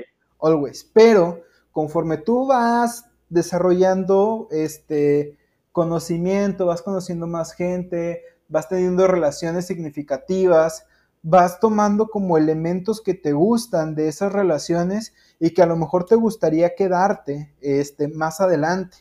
[0.40, 0.88] Always.
[0.92, 5.36] Pero conforme tú vas desarrollando este
[5.72, 10.86] conocimiento, vas conociendo más gente, vas teniendo relaciones significativas,
[11.28, 16.04] vas tomando como elementos que te gustan de esas relaciones y que a lo mejor
[16.04, 18.98] te gustaría quedarte este, más adelante.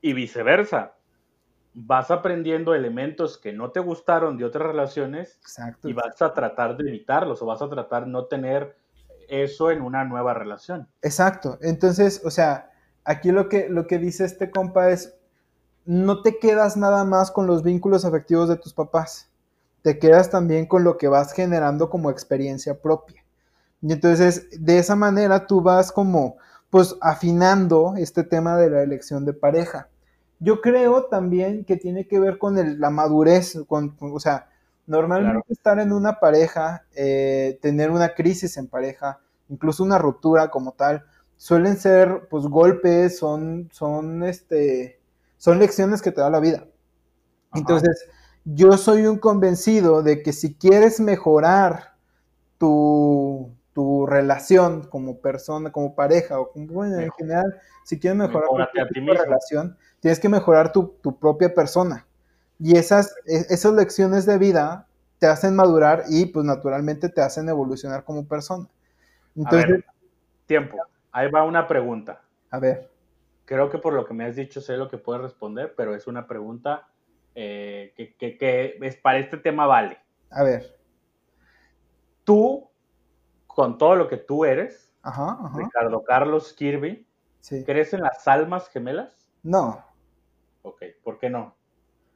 [0.00, 0.94] Y viceversa.
[1.72, 5.88] vas aprendiendo elementos que no te gustaron de otras relaciones Exacto.
[5.88, 8.76] y vas a tratar de evitarlos o vas a tratar no tener
[9.28, 10.88] eso en una nueva relación.
[11.00, 11.58] Exacto.
[11.62, 12.72] Entonces, o sea,
[13.04, 15.16] aquí lo que, lo que dice este compa es,
[15.84, 19.31] no te quedas nada más con los vínculos afectivos de tus papás,
[19.82, 23.22] te quedas también con lo que vas generando como experiencia propia.
[23.82, 26.36] Y entonces, de esa manera tú vas como,
[26.70, 29.88] pues, afinando este tema de la elección de pareja.
[30.40, 34.48] Yo creo también que tiene que ver con el- la madurez, con, con- o sea,
[34.86, 35.46] normalmente Claro.
[35.48, 41.04] estar en una pareja, eh, tener una crisis en pareja, incluso una ruptura como tal,
[41.36, 45.00] suelen ser, pues, golpes, son, son, este,
[45.38, 46.66] son lecciones que te da la vida.
[47.50, 47.60] Ajá.
[47.60, 48.06] Entonces,
[48.44, 51.94] yo soy un convencido de que si quieres mejorar
[52.58, 58.48] tu, tu relación como persona, como pareja o como, bueno, en general, si quieres mejorar
[58.94, 59.14] mismo.
[59.14, 62.06] relación, tienes que mejorar tu, tu propia persona.
[62.58, 64.86] Y esas, e- esas lecciones de vida
[65.18, 68.68] te hacen madurar y pues naturalmente te hacen evolucionar como persona.
[69.36, 69.84] Entonces, a ver,
[70.46, 70.76] tiempo.
[71.12, 72.22] Ahí va una pregunta.
[72.50, 72.88] a ver,
[73.44, 76.06] Creo que por lo que me has dicho sé lo que puedes responder, pero es
[76.06, 76.88] una pregunta
[77.34, 79.98] eh, que, que- que es para este tema vale.
[80.30, 80.76] a ver.
[82.24, 82.68] Tú,
[83.46, 85.58] con todo lo que tú eres, Ajá, ajá.
[85.58, 87.06] Ricardo Carlos Kirby,
[87.40, 87.64] Sí.
[87.64, 89.30] ¿crees en las almas gemelas?
[89.42, 89.84] No,
[90.62, 91.56] Ok, ¿por qué no?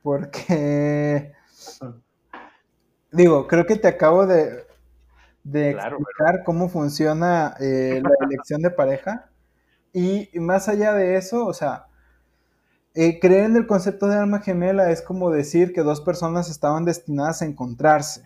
[0.02, 1.32] porque
[3.10, 4.64] digo, creo que te acabo de,
[5.42, 9.30] de Claro, explicar cómo funciona eh, la elección de pareja.
[9.92, 11.86] Y más allá de eso, o sea,
[12.96, 16.86] eh, creer en el concepto de alma gemela es como decir que dos personas estaban
[16.86, 18.22] destinadas a encontrarse.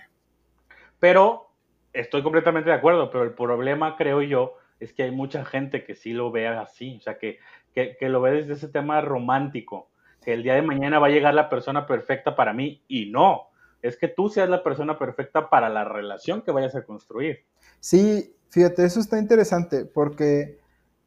[1.00, 1.50] Pero
[1.92, 5.96] estoy completamente de acuerdo, pero el problema, creo yo, es que hay mucha gente que
[5.96, 7.38] sí lo ve así, o sea, que,
[7.74, 9.90] que, que lo ve desde ese tema romántico,
[10.24, 13.48] que el día de mañana va a llegar la persona perfecta para mí y no,
[13.82, 17.44] es que tú seas la persona perfecta para la relación que vayas a construir.
[17.80, 20.59] Sí, fíjate, eso está interesante porque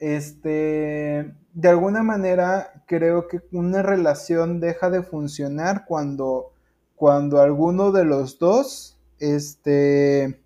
[0.03, 6.51] este, de alguna manera creo que una relación deja de funcionar cuando,
[6.95, 10.41] cuando alguno de los dos este,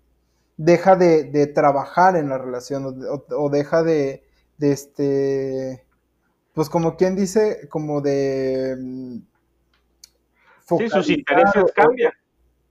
[0.56, 4.22] deja de, de trabajar en la relación o, deja de,
[4.58, 5.84] de este,
[6.52, 9.18] pues como quien dice, como de mm,
[10.76, 12.12] Sí, sus intereses cambian.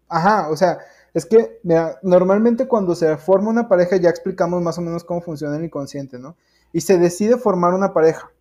[0.07, 0.77] Ajá, o sea,
[1.13, 5.19] es que, mira, normalmente cuando se forma una pareja ya explicamos más o menos cómo
[5.19, 6.37] funciona el inconsciente, ¿no?
[6.73, 8.31] Y se decide formar una pareja.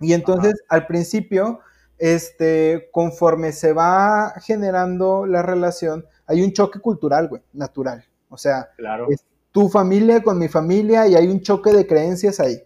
[0.00, 1.60] Y entonces, al principio,
[1.98, 8.04] este, conforme se va generando la relación, hay un choque cultural, güey, natural.
[8.30, 9.08] O sea, Claro.
[9.10, 12.62] es tu familia con mi familia y hay un choque de creencias ahí.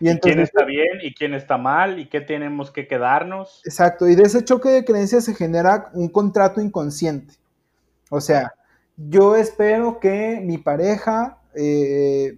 [0.00, 3.60] Y ¿Y quién está bien y quién está mal y qué tenemos que quedarnos?
[3.64, 7.34] Exacto, y de ese choque de creencias se genera un contrato inconsciente.
[8.10, 8.52] O sea,
[8.96, 12.36] yo espero que mi pareja eh,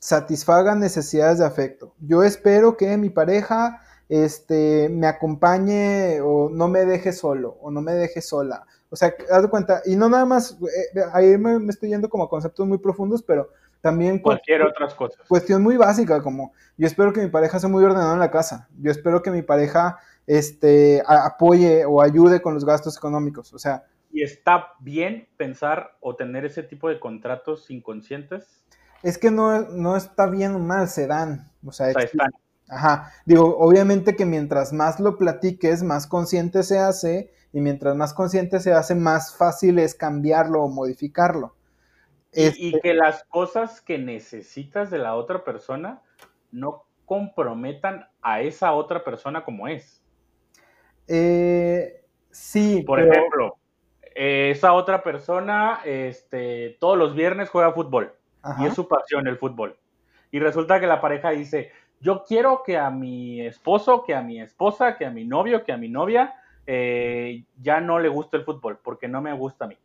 [0.00, 1.94] satisfaga necesidades de afecto.
[2.00, 7.80] Yo espero que mi pareja este, me acompañe o no me deje solo o no
[7.80, 8.66] me deje sola.
[8.88, 12.08] O sea, haz de cuenta, y no nada más, eh, ahí me, me estoy yendo
[12.08, 15.26] como a conceptos muy profundos, pero también Cualquier otras cosas.
[15.28, 18.68] cuestión muy básica, como yo espero que mi pareja sea muy ordenada en la casa,
[18.78, 23.84] yo espero que mi pareja este, apoye o ayude con los gastos económicos, o sea,
[24.12, 28.60] ¿Y está bien pensar o tener ese tipo de contratos inconscientes?
[29.02, 32.26] Es que no, no está bien o mal, se dan, o sea, O sea.
[32.72, 38.14] Ajá, digo, obviamente que mientras más lo platiques, más consciente se hace, y mientras más
[38.14, 41.56] consciente se hace, más fácil es cambiarlo o modificarlo.
[42.32, 46.00] Y, Este, y que las cosas que necesitas de la otra persona
[46.52, 50.00] no comprometan a esa otra persona como es.
[51.08, 53.56] eh, sí, Por pero- ejemplo,
[54.14, 59.26] eh, esa otra persona este, todos los viernes juega fútbol ajá, y es su pasión
[59.26, 59.76] el fútbol.
[60.30, 64.40] Y resulta que la pareja dice, yo quiero que a mi esposo, que a mi
[64.40, 66.34] esposa, que a mi novio, que a mi novia
[66.66, 69.78] eh, ya no le guste el fútbol porque no me gusta a mí.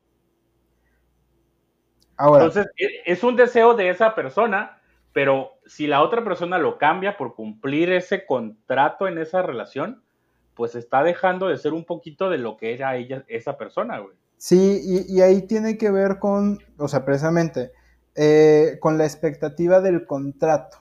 [2.18, 4.82] ahora, Entonces, e- es un deseo de esa persona,
[5.14, 10.04] pero si la otra persona lo cambia por cumplir ese contrato en esa relación,
[10.54, 14.16] pues está dejando de ser un poquito de lo que era ella, esa persona, güey.
[14.38, 17.72] Sí, y, y ahí tiene que ver con, o sea, precisamente,
[18.16, 20.78] eh, con la expectativa del contrato.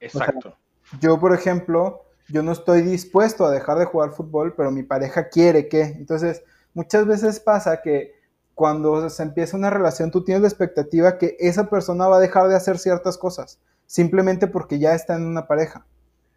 [0.00, 0.56] Exacto.
[1.00, 5.28] Yo, por ejemplo, yo no estoy dispuesto a dejar de jugar fútbol, pero mi pareja
[5.28, 5.82] quiere que.
[5.82, 8.12] Entonces, muchas veces pasa que
[8.54, 12.48] cuando se empieza una relación, tú tienes la expectativa que esa persona va a dejar
[12.48, 15.86] de hacer ciertas cosas, simplemente porque ya está en una pareja.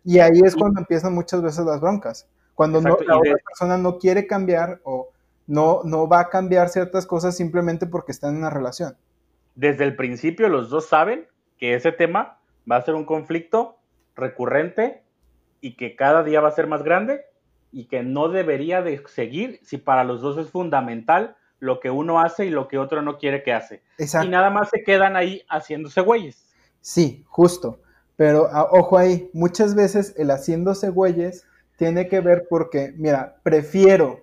[0.03, 2.27] Y ahí es cuando empiezan muchas veces las broncas.
[2.55, 5.09] Cuando no, la otra persona no quiere cambiar o
[5.45, 8.97] no, no va a cambiar ciertas cosas simplemente porque está en una relación.
[9.57, 11.25] Desde el principio los dos saben
[11.57, 12.37] que ese tema
[12.71, 13.79] va a ser un conflicto
[14.15, 15.01] recurrente
[15.61, 17.21] y que cada día va a ser más grande
[17.71, 22.19] y que no debería de seguir si para los dos es fundamental lo que uno
[22.19, 23.81] hace y lo que otro no quiere que hace.
[23.97, 24.27] Exacto.
[24.27, 26.47] Y nada más se quedan ahí haciéndose güeyes.
[26.81, 27.79] Sí, justo.
[28.15, 34.21] Pero a- ojo ahí, muchas veces el haciéndose güeyes tiene que ver porque, mira, prefiero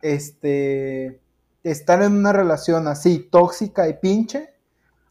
[0.00, 1.20] este
[1.70, 4.50] estar en una relación así tóxica y pinche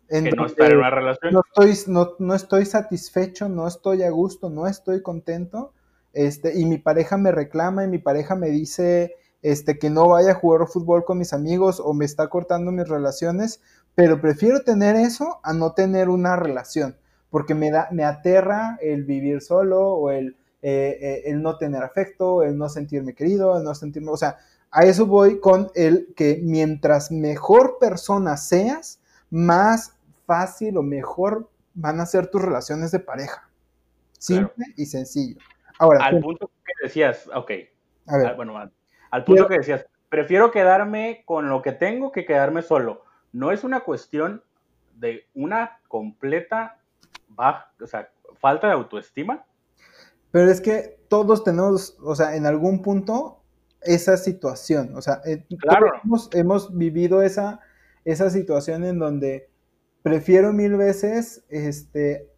[0.07, 1.33] en Que no estar en una relación.
[1.33, 5.73] no estoy, no, no estoy satisfecho, no estoy a gusto, no estoy contento,
[6.13, 10.31] este, y mi pareja me reclama y mi pareja me dice este, que no vaya
[10.31, 13.61] a jugar fútbol con mis amigos o me está cortando mis relaciones,
[13.95, 16.95] pero prefiero tener eso a no tener una relación,
[17.29, 21.83] porque me, da, me aterra el vivir solo o el, eh, eh, el no tener
[21.83, 24.37] afecto, el no sentirme querido, el no sentirme, o sea,
[24.75, 31.99] a eso voy con el que mientras mejor persona seas, más fácil o mejor van
[31.99, 33.49] a ser tus relaciones de pareja.
[34.19, 35.39] Simple y sencillo.
[35.79, 37.51] Ahora, Al tú- punto que decías, ok,
[38.07, 38.71] a ver, al- bueno, al,
[39.11, 43.03] al punto que decías, prefiero quedarme con lo que tengo que quedarme solo.
[43.33, 44.43] No es una cuestión
[44.95, 46.79] de una completa
[47.29, 48.09] baja, o sea,
[48.39, 49.45] falta de autoestima.
[50.31, 53.41] pero es que todos tenemos, o sea, en algún punto
[53.81, 55.88] esa situación, o sea, eh, Claro.
[55.88, 57.59] todos hemos, hemos vivido esa,
[58.03, 59.49] esa situación en donde
[60.01, 62.29] prefiero mil veces, este,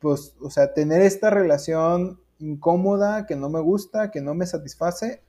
[0.00, 5.22] pues, o sea, tener esta relación incómoda, que no me gusta, que no me satisface,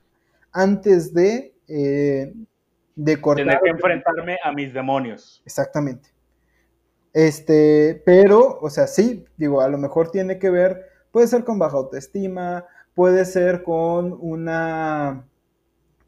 [0.52, 2.32] antes de, eh,
[2.96, 3.44] de cortar.
[3.46, 5.42] Tener que enfrentarme a mis demonios.
[5.44, 6.10] Exactamente.
[7.12, 11.58] Este, pero, o sea, sí, digo, a lo mejor tiene que ver, puede ser con
[11.58, 15.26] baja autoestima, puede ser con una,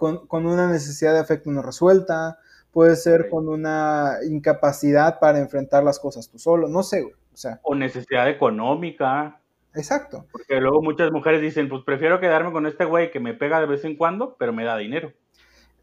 [0.03, 2.41] con, con una necesidad de afecto no resuelta,
[2.73, 7.37] puede ser con una incapacidad para enfrentar las cosas tú solo, no sé, güey, o
[7.37, 9.41] sea, O necesidad económica.
[9.77, 10.27] exacto.
[10.33, 13.67] Porque luego muchas mujeres dicen, pues prefiero quedarme con este güey que me pega de
[13.67, 15.13] vez en cuando, pero me da dinero.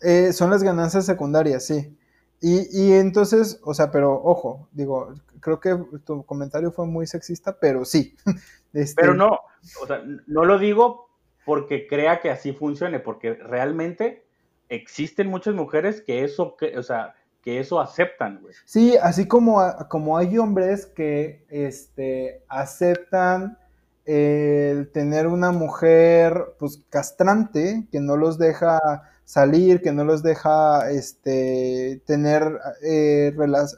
[0.01, 1.97] Eh, son las ganancias secundarias, sí.
[2.41, 7.57] Y, y entonces, o sea, pero ojo, digo, creo que tu comentario fue muy sexista,
[7.57, 8.17] pero sí.
[8.71, 9.39] Este, Pero no,
[9.81, 11.08] o sea, no lo digo
[11.45, 14.25] porque crea que así funcione, porque realmente
[14.69, 18.53] existen muchas mujeres que eso, o sea, que eso aceptan, güey.
[18.65, 23.57] Sí, así como, como hay hombres que este, aceptan
[24.05, 28.79] el tener una mujer pues castrante, que no los deja
[29.23, 33.31] salir, que no los deja este, tener eh,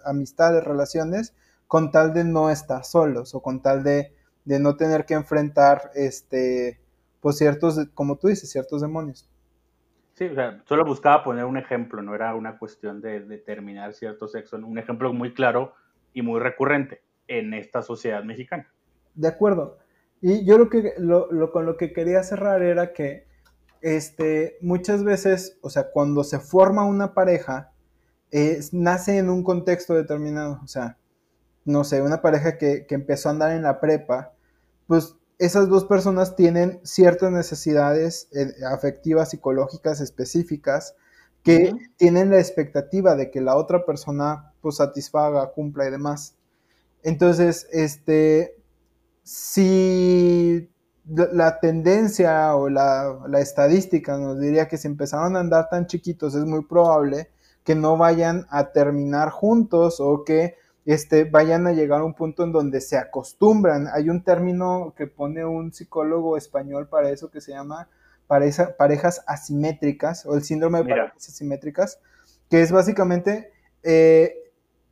[0.05, 1.33] amistades, relaciones,
[1.67, 4.13] con tal de no estar solos o con tal de,
[4.45, 6.79] de no tener que enfrentar este,
[7.21, 9.29] pues ciertos, como tú dices, ciertos demonios.
[10.13, 14.27] Sí, o sea, solo buscaba poner un ejemplo, no era una cuestión de determinar cierto
[14.27, 15.73] sexo, un ejemplo muy claro
[16.13, 18.67] y muy recurrente en esta sociedad mexicana.
[19.15, 19.77] De acuerdo.
[20.21, 23.25] Y yo lo que lo, lo- con lo que quería cerrar era que
[23.81, 27.71] este, muchas veces, o sea, cuando se forma una pareja,
[28.31, 30.59] es- nace en un contexto determinado.
[30.63, 30.97] O sea,
[31.65, 34.33] no sé, una pareja que, que empezó a andar en la prepa,
[34.87, 40.95] pues esas dos personas tienen ciertas necesidades eh, afectivas, psicológicas específicas
[41.41, 46.35] que tienen la expectativa de que la otra persona pues satisfaga, cumpla y demás.
[47.01, 48.55] Entonces, este,
[49.23, 50.69] si
[51.07, 55.87] la la tendencia o la, la estadística nos diría que si empezaron a andar tan
[55.87, 57.31] chiquitos es muy probable
[57.63, 62.43] que no vayan a terminar juntos o que este, vayan a llegar a un punto
[62.43, 63.87] en donde se acostumbran.
[63.93, 67.87] Hay un término que pone un psicólogo español para eso que se llama
[68.27, 70.95] pareja- parejas asimétricas o el síndrome de Mira.
[71.07, 71.99] parejas asimétricas,
[72.49, 73.51] que es básicamente
[73.83, 74.35] eh,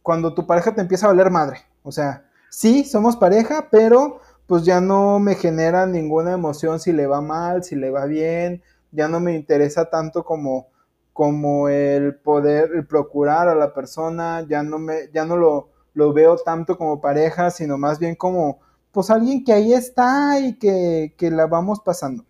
[0.02, 1.60] cuando tu pareja te empieza a valer madre.
[1.84, 7.06] O sea, sí, somos pareja, pero pues ya no me genera ninguna emoción si le
[7.08, 10.68] va mal, si le va bien, ya no me interesa tanto como,
[11.13, 15.70] como el poder, el procurar a la persona, ya no me, ya no lo,
[16.00, 18.60] lo veo tanto como pareja, sino más bien como,
[18.91, 22.24] pues alguien que ahí está y que, que la vamos pasando.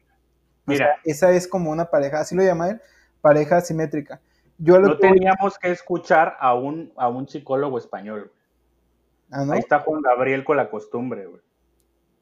[0.65, 0.95] O sea, Mira.
[1.05, 2.81] esa es como una pareja, así lo llama él,
[3.21, 4.19] pareja asimétrica.
[4.57, 8.31] Yo lo No que teníamos que escuchar a un, a un psicólogo español.
[9.31, 9.53] Ah, ¿no?
[9.53, 11.41] Ahí está Juan Gabriel con la costumbre, güey.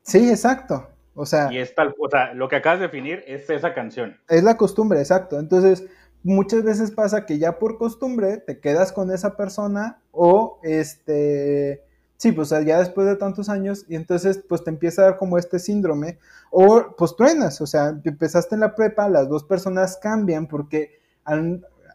[0.04, 0.88] Sí, exacto.
[1.16, 4.20] O sea, Y es tal, o sea, lo que acabas de definir es esa canción.
[4.30, 5.40] es la costumbre, exacto.
[5.40, 5.88] Entonces,
[6.34, 12.32] muchas veces pasa que ya por costumbre te quedas con esa persona o este Sí,
[12.32, 15.60] pues ya después de tantos años, y entonces pues te empieza a dar como este
[15.60, 16.18] síndrome,
[16.50, 21.00] o pues truenas, o sea, empezaste en la prepa, las dos personas cambian porque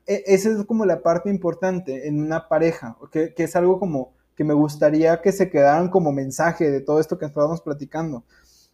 [0.06, 4.12] e, esa es como la parte importante en una pareja, que, que es algo como
[4.36, 8.24] que me gustaría que se quedaran como mensaje de todo esto que estábamos platicando.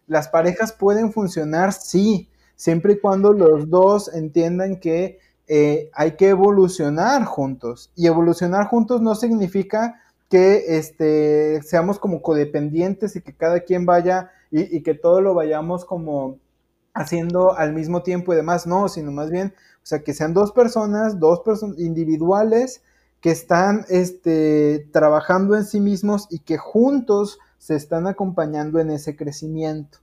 [0.07, 5.19] Las parejas pueden funcionar, sí, siempre y cuando los dos entiendan que
[5.49, 7.91] eh, hay que evolucionar juntos.
[7.97, 14.31] Y evolucionar juntos no significa que este, seamos como codependientes y que cada quien vaya
[14.51, 16.39] y, que todo lo vayamos como
[16.95, 20.53] haciendo al mismo tiempo y demás, no, sino más bien, o sea, que sean dos
[20.53, 22.83] personas, dos personas individuales
[23.21, 29.17] que están este, trabajando en sí mismos y que juntos se están acompañando en ese
[29.17, 29.99] crecimiento.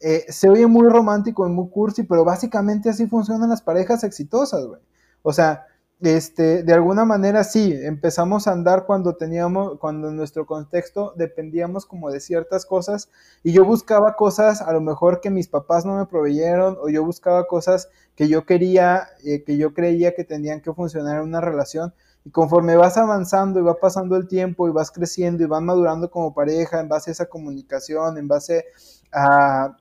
[0.00, 4.64] Eh, se oye muy romántico y muy cursi, pero básicamente así funcionan las parejas exitosas,
[4.64, 4.80] güey.
[5.28, 5.66] O sea,
[6.00, 11.84] este, de alguna manera sí, empezamos a andar cuando teníamos, cuando en nuestro contexto dependíamos
[11.84, 13.10] como de ciertas cosas
[13.42, 17.04] y yo buscaba cosas a lo mejor que mis papás no me proveyeron o yo
[17.04, 21.42] buscaba cosas que yo quería, eh, que yo creía que tenían que funcionar en una
[21.42, 21.92] relación
[22.24, 26.10] y conforme vas avanzando y va pasando el tiempo y vas creciendo y van madurando
[26.10, 28.64] como pareja en base a esa comunicación, en base
[29.12, 29.76] a,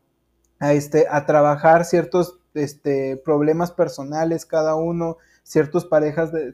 [0.59, 5.17] a este, a trabajar ciertos este, problemas personales cada uno,
[5.47, 6.53] ciertas parejas, de,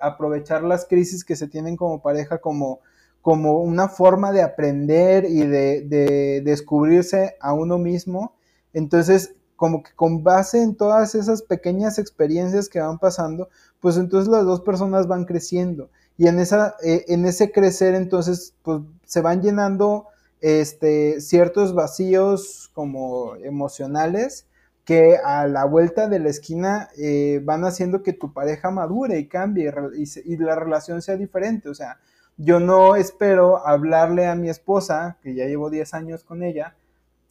[0.00, 2.78] aprovechar las crisis que se tienen como pareja como,
[3.22, 8.36] como una forma de aprender y de, descubrirse a uno mismo.
[8.72, 13.48] Entonces, como que con base en todas esas pequeñas experiencias que van pasando,
[13.80, 15.90] pues entonces las dos personas van creciendo.
[16.16, 20.06] Y en, esa, eh, en ese crecer, entonces, pues se van llenando
[20.40, 24.46] este, ciertos vacíos como emocionales
[24.90, 29.28] que a la vuelta de la esquina eh, van haciendo que tu pareja madure y
[29.28, 31.68] cambie y, la relación sea diferente.
[31.68, 32.00] O sea,
[32.36, 36.74] yo no espero hablarle a mi esposa, que ya llevo 10 años con ella,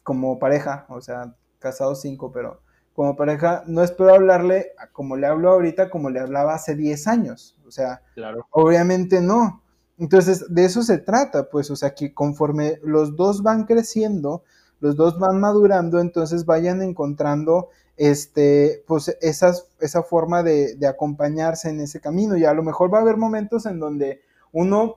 [0.02, 2.62] como pareja, o sea, casado 5, pero
[2.94, 7.58] como pareja, no espero hablarle como le hablo ahorita, como le hablaba hace 10 años.
[7.66, 8.46] O sea, claro.
[8.52, 9.62] obviamente no.
[9.98, 14.44] Entonces, de eso se trata, pues, o sea, que conforme los dos van creciendo,
[14.80, 21.80] los dos van madurando, entonces vayan encontrando este, pues esas, esa forma de, acompañarse en
[21.80, 22.36] ese camino.
[22.36, 24.22] Y a lo mejor va a haber momentos en donde
[24.52, 24.96] uno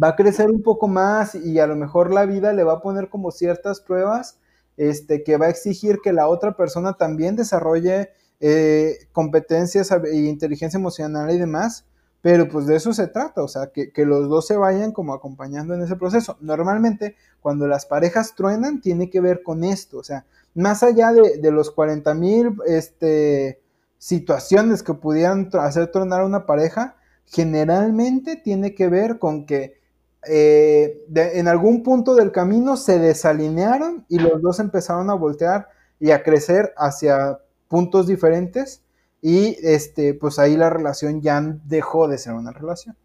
[0.00, 2.80] va a crecer un poco más y a lo mejor la vida le va a
[2.82, 4.38] poner como ciertas pruebas
[4.76, 8.10] este, que va a exigir que la otra persona también desarrolle
[8.40, 11.86] eh, competencias e inteligencia emocional y demás,
[12.26, 15.74] pero pues de eso se trata, o sea, que, los dos se vayan como acompañando
[15.74, 16.36] en ese proceso.
[16.40, 21.52] Normalmente cuando las parejas truenan tiene que ver con esto, o sea, más allá de,
[21.52, 23.60] los 40 mil este,
[23.98, 26.96] situaciones que pudieran hacer tronar a una pareja,
[27.26, 29.78] generalmente tiene que ver con que
[30.26, 35.68] eh, en algún punto del camino se desalinearon y los dos empezaron a voltear
[36.00, 38.82] y a crecer hacia puntos diferentes
[39.22, 42.96] y este, pues ahí la relación ya dejó de ser una relación.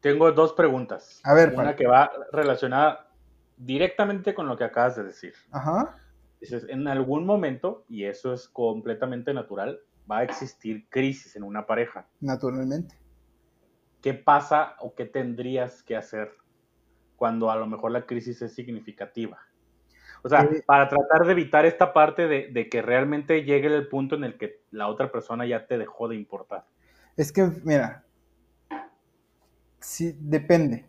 [0.00, 1.20] Tengo dos preguntas.
[1.24, 3.08] A ver, una que va relacionada
[3.56, 5.34] directamente con lo que acabas de decir.
[5.50, 5.96] Ajá.
[6.40, 9.80] Dices, en algún momento, y eso es completamente natural,
[10.10, 12.06] va a existir crisis en una pareja.
[12.20, 12.98] Naturalmente.
[14.02, 16.32] ¿Qué pasa o qué tendrías que hacer
[17.16, 19.38] cuando a lo mejor la crisis es significativa?
[20.24, 24.24] O sea, para tratar de evitar esta parte de, que realmente llegue el punto en
[24.24, 26.64] el que la otra persona ya te dejó de importar.
[27.14, 28.04] Es que, mira,
[29.80, 30.86] sí, depende.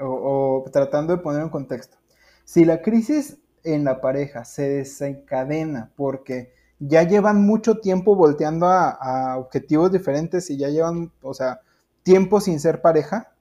[0.00, 1.98] O, tratando de poner un contexto.
[2.42, 8.90] Si la crisis en la pareja se desencadena porque ya llevan mucho tiempo volteando a,
[8.90, 11.60] a objetivos diferentes y ya llevan, o sea,
[12.02, 13.32] tiempo sin ser pareja,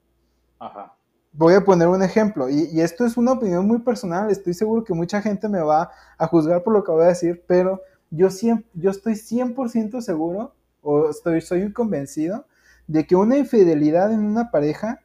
[0.59, 0.93] Ajá
[1.33, 4.93] voy a poner un ejemplo, y, esto es una opinión muy personal, estoy seguro que
[4.93, 7.81] mucha gente me va a juzgar por lo que voy a decir, pero
[8.11, 8.29] yo,
[8.73, 12.45] yo estoy 100% seguro, o estoy, soy convencido,
[12.87, 15.01] de que una infidelidad en una pareja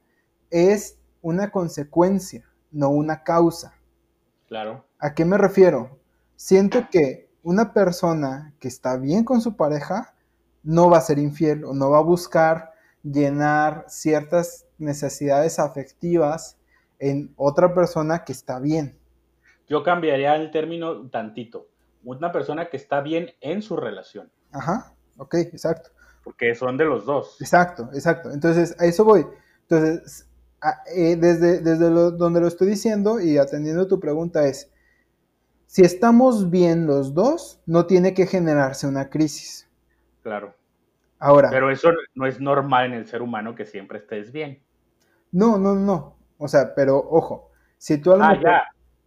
[0.50, 3.74] es una consecuencia, no una causa.
[4.48, 4.84] Claro.
[4.98, 5.98] ¿A qué me refiero?
[6.36, 10.14] Siento que una persona que está bien con su pareja
[10.62, 12.72] no va a ser infiel o no va a buscar
[13.02, 16.58] llenar ciertas necesidades afectivas
[16.98, 18.98] en otra persona que está bien.
[19.68, 21.68] Yo cambiaría el término tantito.
[22.04, 24.30] Una persona que está bien en su relación.
[24.52, 25.90] Ajá, ok, exacto.
[26.24, 27.40] Porque son de los dos.
[27.40, 28.30] Exacto, exacto.
[28.30, 29.26] Entonces, a eso voy.
[29.62, 30.28] Entonces,
[30.94, 34.72] eh, desde, desde donde lo estoy diciendo y atendiendo tu pregunta es,
[35.66, 39.68] si estamos bien los dos, no tiene que generarse una crisis.
[40.22, 40.54] Claro.
[41.18, 41.50] Ahora.
[41.50, 44.62] Pero eso no es normal en el ser humano que siempre estés bien.
[45.32, 46.16] No, no, no.
[46.38, 48.62] O sea, pero ojo, si tú a lo Ah, mejor- ya.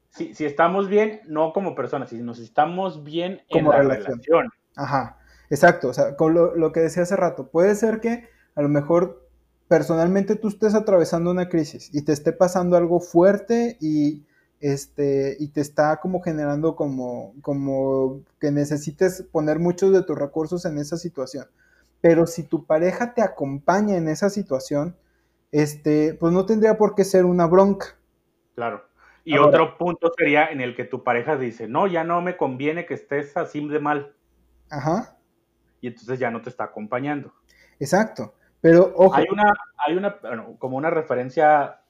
[0.10, 4.20] Si, si estamos bien, no como personas, sino si estamos bien en Como la relación.
[4.22, 4.50] relación.
[4.76, 5.18] Ajá,
[5.50, 8.68] exacto, o sea, con lo, lo que decía hace rato, puede ser que a lo
[8.68, 9.26] mejor
[9.70, 14.26] personalmente tú estés atravesando una crisis y te esté pasando algo fuerte y
[14.60, 20.66] este y te está como generando como como que necesites poner muchos de tus recursos
[20.66, 21.46] en esa situación.
[22.02, 24.98] Pero si tu pareja te acompaña en esa situación,
[25.52, 27.88] este, pues no tendría por qué ser una bronca.
[28.56, 28.86] Claro.
[29.24, 32.38] Y Ahora- otro punto sería en el que tu pareja dice, no, ya no me
[32.38, 34.16] conviene que estés así de mal.
[34.70, 35.18] Ajá,
[35.82, 37.34] Y entonces ya no te está acompañando.
[37.80, 38.34] exacto.
[38.62, 39.54] Pero ojo, Hay una,
[39.86, 41.82] hay una, bueno, como una referencia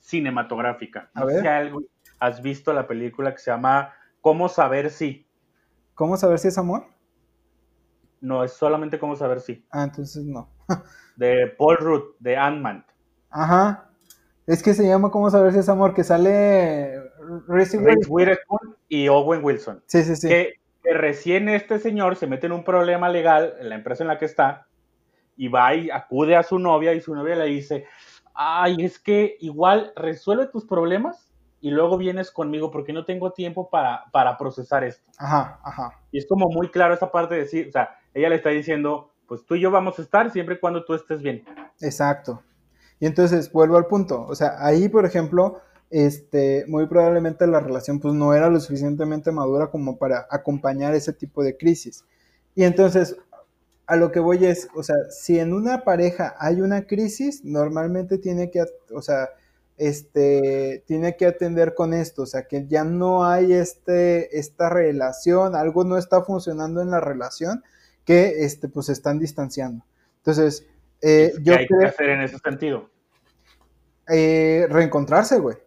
[0.00, 1.10] cinematográfica.
[1.14, 1.40] A No ver.
[1.42, 1.82] si algo-
[2.18, 5.26] has visto la película que se llama ¿Cómo saber si?
[5.94, 6.86] ¿cómo saber si es amor?
[8.20, 9.64] No, es solamente cómo saber si.
[9.70, 10.48] Ah, entonces no.
[11.16, 12.86] De Paul Rudd, de Ant-Man.
[13.30, 13.90] Ajá.
[14.46, 15.92] Es que se llama ¿Cómo saber si es amor?
[15.92, 16.94] Que sale
[17.48, 17.78] Reese.
[18.08, 19.82] Witherspoon y Owen Wilson.
[19.86, 20.28] Sí, sí, sí.
[20.28, 24.08] Que, que recién este señor se mete en un problema legal en la empresa en
[24.08, 24.68] la que está
[25.36, 27.86] y va y acude a su novia y su novia le dice,
[28.34, 33.68] ay, es que igual resuelve tus problemas y luego vienes conmigo porque no tengo tiempo
[33.70, 35.10] para, para procesar esto.
[35.18, 36.00] Ajá, ajá.
[36.10, 39.12] Y es como muy claro esa parte de decir, o sea, ella le está diciendo,
[39.28, 41.44] pues tú y yo vamos a estar siempre y cuando tú estés bien.
[41.80, 42.42] Exacto.
[42.98, 44.26] Y entonces vuelvo al punto.
[44.26, 45.60] O sea, ahí, por ejemplo,
[45.90, 51.12] este, muy probablemente la relación pues no era lo suficientemente madura como para acompañar ese
[51.12, 52.04] tipo de crisis.
[52.54, 53.16] Y entonces,
[53.86, 58.18] a lo que voy es, o sea, si en una pareja hay una crisis, normalmente
[58.18, 59.28] tiene que, o sea,
[59.76, 65.54] este, tiene que atender con esto, o sea, que ya no hay este, esta relación,
[65.54, 67.62] algo no está funcionando en la relación,
[68.08, 69.84] que, este, pues se están distanciando.
[70.16, 70.66] Entonces,
[71.02, 72.88] eh, ¿Qué yo hay que creo, hacer en ese sentido?
[74.08, 75.58] eh, reencontrarse, güey.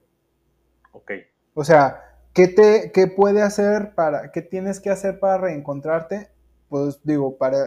[0.91, 1.11] Ok.
[1.53, 2.01] O sea,
[2.33, 6.31] ¿qué, te, ¿qué puede hacer para, qué tienes que hacer para reencontrarte?
[6.67, 7.57] Pues digo, para,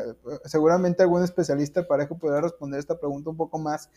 [0.45, 3.89] seguramente algún especialista de pareja podrá responder esta pregunta un poco más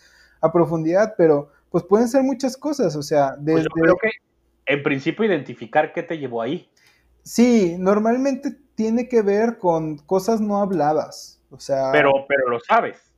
[0.41, 3.63] a profundidad, pero pues pueden ser muchas cosas, o sea, Pues desde...
[3.63, 4.11] yo creo que
[4.67, 6.69] en principio identificar qué te llevó ahí.
[7.23, 13.11] Sí, normalmente tiene que ver con cosas no habladas, o sea, Pero, pero lo sabes.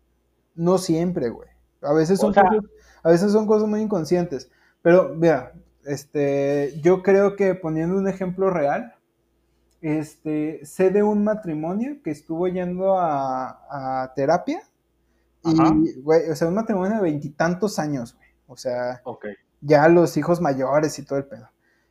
[0.56, 1.50] no siempre, güey.
[1.82, 2.64] A veces O son sea- cosas,
[3.04, 4.50] a veces son cosas muy inconscientes.
[4.82, 5.52] Pero, mira,
[5.84, 8.96] este, yo creo que poniendo un ejemplo real,
[9.82, 14.62] este, sé de un matrimonio que estuvo yendo a, a terapia
[15.44, 15.74] Ajá.
[15.84, 18.30] y, güey, o sea, un matrimonio de veintitantos años, güey.
[18.48, 19.02] O sea,
[19.62, 21.50] ya los hijos mayores y todo el pedo.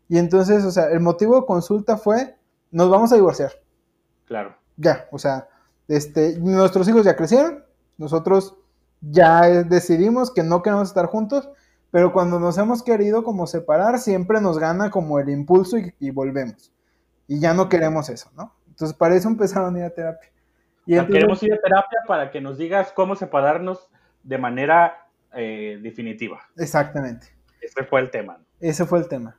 [0.09, 2.38] Y entonces, o sea, el motivo de consulta fue,
[2.71, 3.53] nos vamos a divorciar.
[4.27, 4.55] Claro.
[4.77, 5.49] Ya, o sea,
[5.89, 7.65] este, nuestros hijos ya crecieron,
[7.97, 8.57] nosotros
[9.01, 11.49] ya decidimos que no queremos estar juntos,
[11.91, 16.11] pero cuando nos hemos querido como separar, siempre nos gana como el impulso y, y
[16.11, 16.73] volvemos.
[17.27, 18.55] Y ya no queremos eso, ¿no?
[18.69, 20.31] Entonces, para eso empezaron a ir a terapia.
[20.87, 23.89] Y O sea, entonces- queremos ir a terapia para que nos digas cómo separarnos
[24.23, 26.41] de manera eh, definitiva.
[26.57, 27.27] Exactamente.
[27.61, 28.39] Ese fue el tema.
[28.61, 29.39] Ese fue el tema.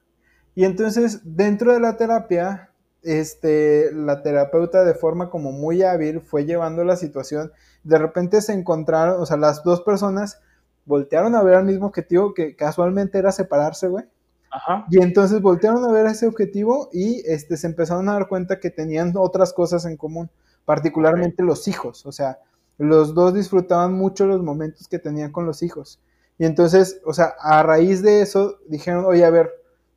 [0.55, 2.68] Y entonces, dentro de la terapia,
[3.03, 7.51] este, la terapeuta de forma como muy hábil fue llevando la situación.
[7.83, 10.41] De repente se encontraron, o sea, las dos personas
[10.85, 14.05] voltearon a ver al mismo objetivo que casualmente era separarse, güey.
[14.51, 14.85] Ajá.
[14.89, 18.71] Y entonces voltearon a ver ese objetivo y este, se empezaron a dar cuenta que
[18.71, 20.31] tenían otras cosas en común,
[20.65, 22.05] particularmente los hijos.
[22.05, 22.39] O sea,
[22.79, 25.99] los dos disfrutaban mucho los momentos que tenían con los hijos.
[26.39, 29.51] Y entonces, o sea, a raíz de eso dijeron, oye, a ver,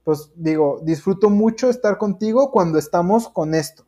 [0.05, 3.85] pues digo, disfruto mucho estar contigo cuando estamos con esto.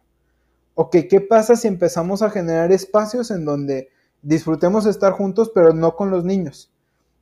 [0.74, 3.88] Ok, ¿qué pasa si empezamos a generar espacios en donde
[4.22, 6.72] disfrutemos estar juntos, pero no con los niños?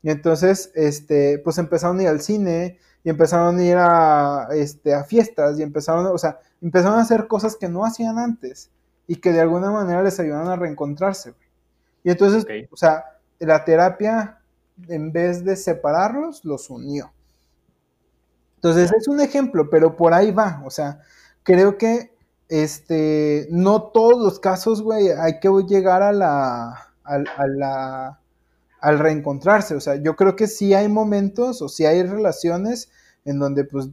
[0.03, 4.95] Y entonces, este, pues empezaron a ir al cine y empezaron a ir a, este,
[4.95, 8.70] a fiestas y empezaron, o sea, empezaron a hacer cosas que no hacían antes
[9.07, 11.30] y que de alguna manera les ayudan a reencontrarse.
[11.30, 11.49] güey.
[12.05, 13.05] Y entonces, o sea,
[13.38, 14.40] la terapia,
[14.88, 17.12] en vez de separarlos, los unió.
[18.62, 20.62] Entonces, es un ejemplo, pero por ahí va.
[20.64, 21.00] O sea,
[21.42, 22.14] creo que
[22.48, 28.20] este, no todos los casos, güey, hay que llegar a la, al- a la,
[28.80, 29.74] al reencontrarse.
[29.74, 32.90] O sea, yo creo que sí hay momentos o sí hay relaciones
[33.24, 33.88] en donde pues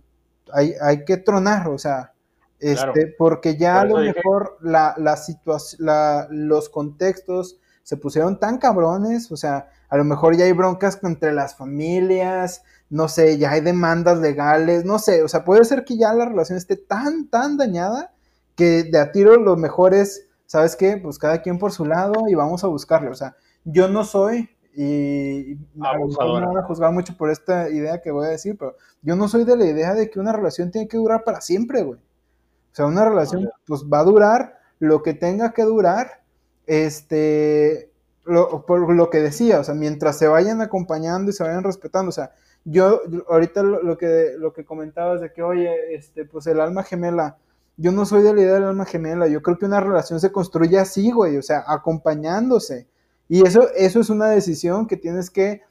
[0.54, 2.14] hay, hay que tronar, o sea,
[2.60, 2.92] Claro.
[2.94, 8.38] este, porque ya a lo dije- mejor la, la situación, la, los contextos se pusieron
[8.38, 13.38] tan cabrones, o sea, a lo mejor ya hay broncas entre las familias, no sé,
[13.38, 16.76] ya hay demandas legales, no sé, o sea, puede ser que ya la relación esté
[16.76, 18.14] tan, tan dañada
[18.56, 20.98] que de a tiro lo mejor es, ¿sabes qué?
[20.98, 24.50] Pues cada quien por su lado y vamos a buscarle, o sea, yo no soy,
[24.74, 28.76] y lo me van a juzgar mucho por esta idea que voy a decir, pero
[29.02, 31.84] yo no soy de la idea de que una relación tiene que durar para siempre,
[31.84, 32.00] güey.
[32.00, 36.22] O sea, una relación pues va a durar lo que tenga que durar,
[36.66, 37.92] este,
[38.24, 42.14] por lo que decía, o sea, mientras se vayan acompañando y se vayan respetando, o
[42.14, 42.32] sea,
[42.66, 47.38] yo ahorita lo, que, lo que comentabas de que, oye, este, pues el alma gemela,
[47.78, 50.32] yo no soy de la idea del alma gemela, yo creo que una relación se
[50.32, 52.88] construye así, güey, o sea, acompañándose.
[53.28, 55.62] Y eso, eso es una decisión que tienes que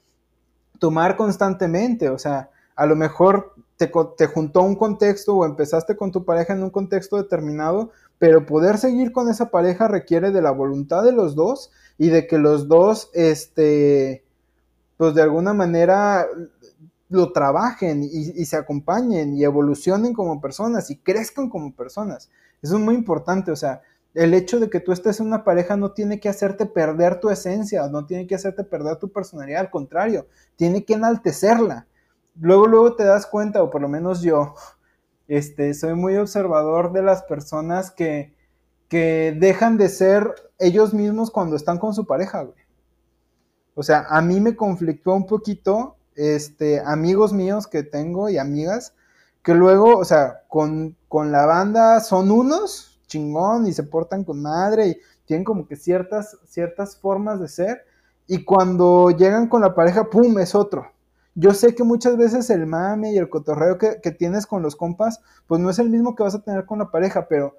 [0.79, 6.13] tomar constantemente, o sea, a lo mejor te, te juntó un contexto o empezaste con
[6.13, 10.51] tu pareja en un contexto determinado, pero poder seguir con esa pareja requiere de la
[10.51, 14.25] voluntad de los dos y de que los dos, este,
[14.97, 16.27] pues de alguna manera
[17.09, 22.31] lo trabajen y, se acompañen y evolucionen como personas y crezcan como personas.
[22.61, 23.83] Eso es muy importante, o sea,
[24.15, 27.31] el hecho de que tú estés en una pareja no tiene que hacerte perder tu
[27.31, 31.87] esencia, no tiene que hacerte perder tu personalidad, al contrario, tiene que enaltecerla.
[32.41, 34.55] Luego, luego te das cuenta, o por lo menos yo,
[35.29, 38.35] este, soy muy observador de las personas que,
[38.89, 42.59] que dejan de ser ellos mismos cuando están con su pareja, güey.
[43.75, 48.93] O sea, a mí me conflictó un poquito este, amigos míos que tengo y amigas
[49.43, 54.43] que luego, o sea, con, con la banda son unos, chingón, y se portan con
[54.43, 57.85] madre y tienen como que ciertas, ciertas formas de ser,
[58.27, 60.93] y cuando llegan con la pareja, ¡pum!, es otro.
[61.35, 64.77] Yo sé que muchas veces el mame y el cotorreo que, que, tienes con los
[64.77, 67.55] compas, pues no es el mismo que vas a tener con la pareja, pero,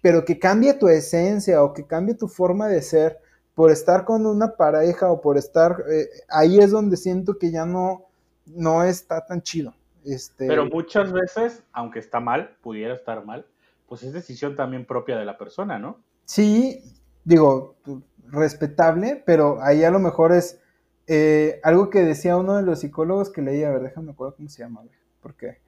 [0.00, 3.18] pero que cambie tu esencia o que cambie tu forma de ser,
[3.54, 7.66] por estar con una pareja o por estar, eh, ahí es donde siento que ya
[7.66, 8.06] no,
[8.46, 9.74] no está tan chido.
[10.04, 10.46] Este...
[10.46, 13.46] Pero muchas veces, aunque está mal, pudiera estar mal,
[13.88, 15.98] pues es decisión también propia de la persona, ¿no?
[16.24, 16.82] Sí,
[17.24, 17.76] digo,
[18.26, 20.60] respetable, pero ahí a lo mejor es
[21.06, 24.48] eh, algo que decía uno de los psicólogos que leía, a ver, déjame acuerdo cómo
[24.48, 24.82] se llama,
[25.20, 25.58] porque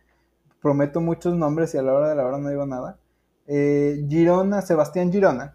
[0.60, 2.98] prometo muchos nombres y a la hora de la hora no digo nada.
[3.46, 5.54] Eh, Girona, Sebastián Girona,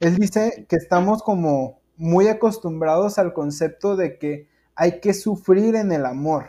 [0.00, 5.92] él dice que estamos como muy acostumbrados al concepto de que hay que sufrir en
[5.92, 6.48] el amor.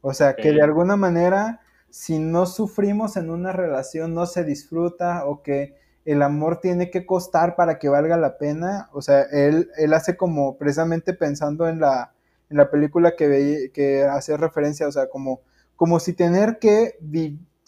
[0.00, 1.60] O sea, que de alguna manera,
[1.90, 7.04] si no sufrimos en una relación, no se disfruta o que el amor tiene que
[7.06, 8.88] costar para que valga la pena.
[8.92, 12.14] O sea, él, él hace como precisamente pensando en la,
[12.50, 15.42] en la película que, ve, que hace referencia, o sea, como,
[15.76, 16.96] como si tener que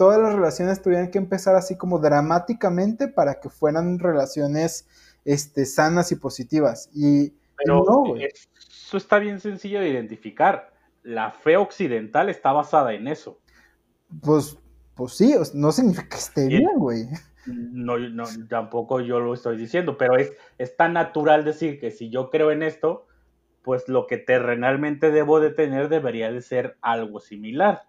[0.01, 4.89] todas las relaciones tuvieran que empezar así como dramáticamente para que fueran relaciones
[5.27, 6.89] este, sanas y positivas.
[6.95, 10.73] Y, Pero eso está bien sencillo de identificar.
[11.03, 13.41] La fe occidental está basada en eso.
[14.23, 14.57] Pues,
[14.95, 17.05] pues sí, no significa que esté bien, güey.
[17.45, 22.09] No, no, tampoco yo lo estoy diciendo, pero es, es tan natural decir que si
[22.09, 23.07] yo creo en esto,
[23.61, 27.83] pues lo que terrenalmente debo de tener debería de ser algo similar.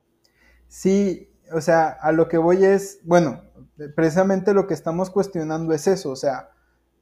[0.67, 3.41] Sí, o sea, a lo que voy es, bueno,
[3.95, 6.49] precisamente lo que estamos cuestionando es eso, o sea,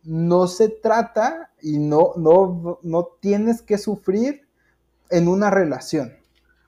[0.04, 4.48] no se trata y no, no, no tienes que sufrir
[5.10, 6.14] en una relación.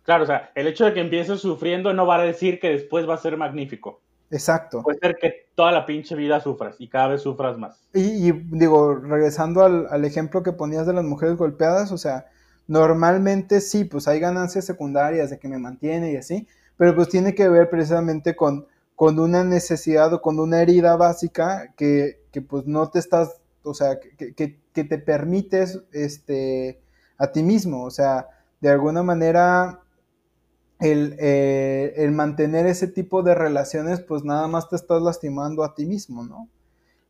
[0.04, 3.08] Claro, o sea, el hecho de que empieces sufriendo no va a decir que después
[3.08, 4.02] va a ser magnífico.
[4.32, 4.82] Exacto.
[4.84, 7.88] Puede ser que toda la pinche vida sufras y cada vez sufras más.
[7.94, 12.26] Y, digo, regresando al, al, ejemplo que ponías de las mujeres golpeadas, o sea,
[12.68, 16.48] normalmente sí, pues hay ganancias secundarias de que me mantiene y así,
[16.78, 21.74] pero pues tiene que ver precisamente con, con una necesidad o con una herida básica
[21.76, 26.82] que, que pues no te estás, o sea, que, que, que, te permites este,
[27.18, 28.28] a ti mismo, o sea,
[28.60, 29.82] de alguna manera
[30.80, 35.76] el, eh, el, mantener ese tipo de relaciones, pues nada más te estás lastimando a
[35.76, 36.50] ti mismo, ¿no?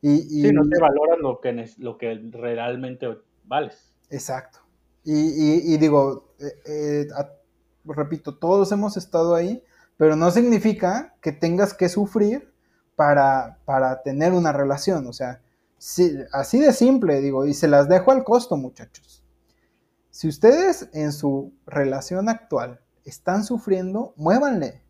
[0.01, 3.07] Y, y no te valoras lo que, lo que realmente
[3.45, 3.93] vales.
[4.09, 4.59] Exacto.
[5.03, 7.07] Y, y digo, eh, eh,
[7.85, 9.63] repito, todos hemos estado ahí,
[9.97, 12.53] pero no significa que tengas que sufrir
[12.95, 15.07] para, para tener una relación.
[15.07, 15.41] O sea,
[16.31, 19.23] así de simple, digo, y se las dejo al costo, muchachos.
[20.09, 24.83] Si ustedes en su relación actual están sufriendo, muévanle.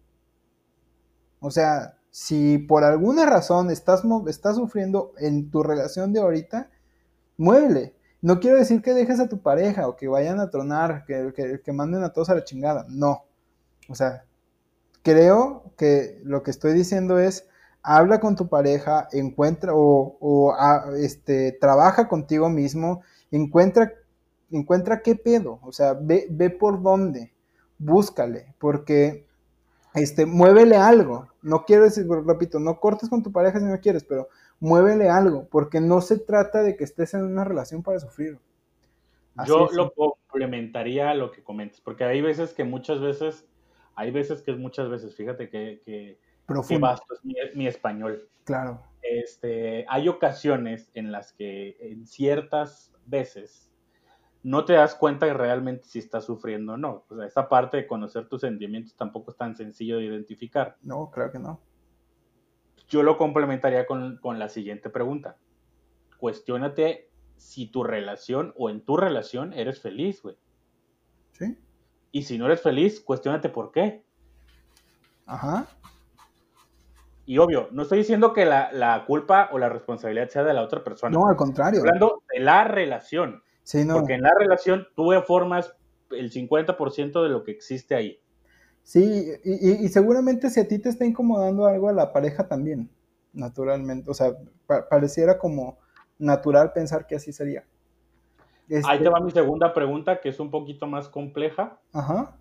[1.40, 6.70] O sea, si por alguna razón estás, estás sufriendo en tu relación de ahorita,
[7.38, 7.96] muévele.
[8.22, 11.74] No quiero decir que dejes a tu pareja o que vayan a tronar, que, que,
[11.74, 12.86] manden a todos a la chingada.
[12.90, 13.26] No.
[13.90, 14.26] O sea,
[15.02, 17.48] creo que lo que estoy diciendo es,
[17.82, 20.54] habla con tu pareja, encuentra o,
[21.00, 23.02] este, trabaja contigo mismo,
[23.32, 23.94] encuentra,
[24.52, 27.34] encuentra qué pedo, o sea, ve, ve por dónde,
[27.80, 29.26] búscale, porque
[29.94, 31.28] este, muévele algo.
[31.42, 34.30] No quiero decir, repito, no cortes con tu pareja si no quieres, pero
[34.62, 38.40] muévele algo, porque no se trata de que estés en una relación para sufrir.
[39.46, 43.46] Yo lo complementaría a lo que comentas, porque hay veces que muchas veces,
[43.96, 46.20] hay veces que es muchas veces, fíjate que, que,
[46.80, 48.30] vasto es mi, mi, español.
[48.44, 48.82] Claro.
[49.02, 53.72] Este, hay ocasiones en las que en ciertas veces
[54.44, 57.06] no te das cuenta de realmente si estás sufriendo o no.
[57.10, 60.78] O sea, esa parte de conocer tus sentimientos tampoco es tan sencillo de identificar.
[60.84, 61.60] No, claro que no.
[62.92, 65.38] Yo lo complementaría con, con la siguiente pregunta.
[66.18, 70.38] Cuestiónate si tu relación o en tu relación eres feliz, güey.
[71.32, 71.58] Sí.
[72.12, 74.04] Y si no eres feliz, cuestiónate por qué.
[75.26, 75.68] Ajá.
[77.26, 80.84] Y obvio, no estoy diciendo que la, culpa o la responsabilidad sea de la otra
[80.84, 81.18] persona.
[81.18, 81.80] No, al contrario.
[81.80, 83.42] hablando de la relación.
[83.64, 83.96] Sí, no.
[83.96, 85.74] Porque en la relación tú formas
[86.10, 88.21] el 50% de lo que existe ahí.
[88.84, 92.90] Sí, y, seguramente si a ti te está incomodando algo a la pareja también,
[93.32, 94.10] naturalmente.
[94.10, 94.34] O sea,
[94.90, 95.78] pareciera como
[96.18, 97.64] natural pensar que así sería.
[98.86, 101.80] Ahí te va mi segunda pregunta, que es un poquito más compleja.
[101.94, 102.38] Ajá.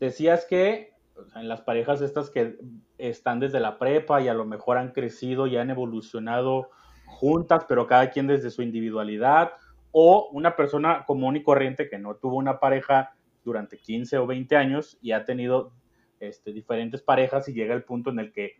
[0.00, 0.92] Decías que
[1.34, 2.58] en las parejas estas que
[2.98, 6.70] están desde la prepa y a lo mejor han crecido y han evolucionado
[7.06, 9.52] juntas, pero cada quien desde su individualidad,
[9.90, 14.56] o una persona común y corriente que no tuvo una pareja durante 15 o 20
[14.56, 15.72] años y ha tenido
[16.20, 18.56] este, diferentes parejas y llega el punto en el que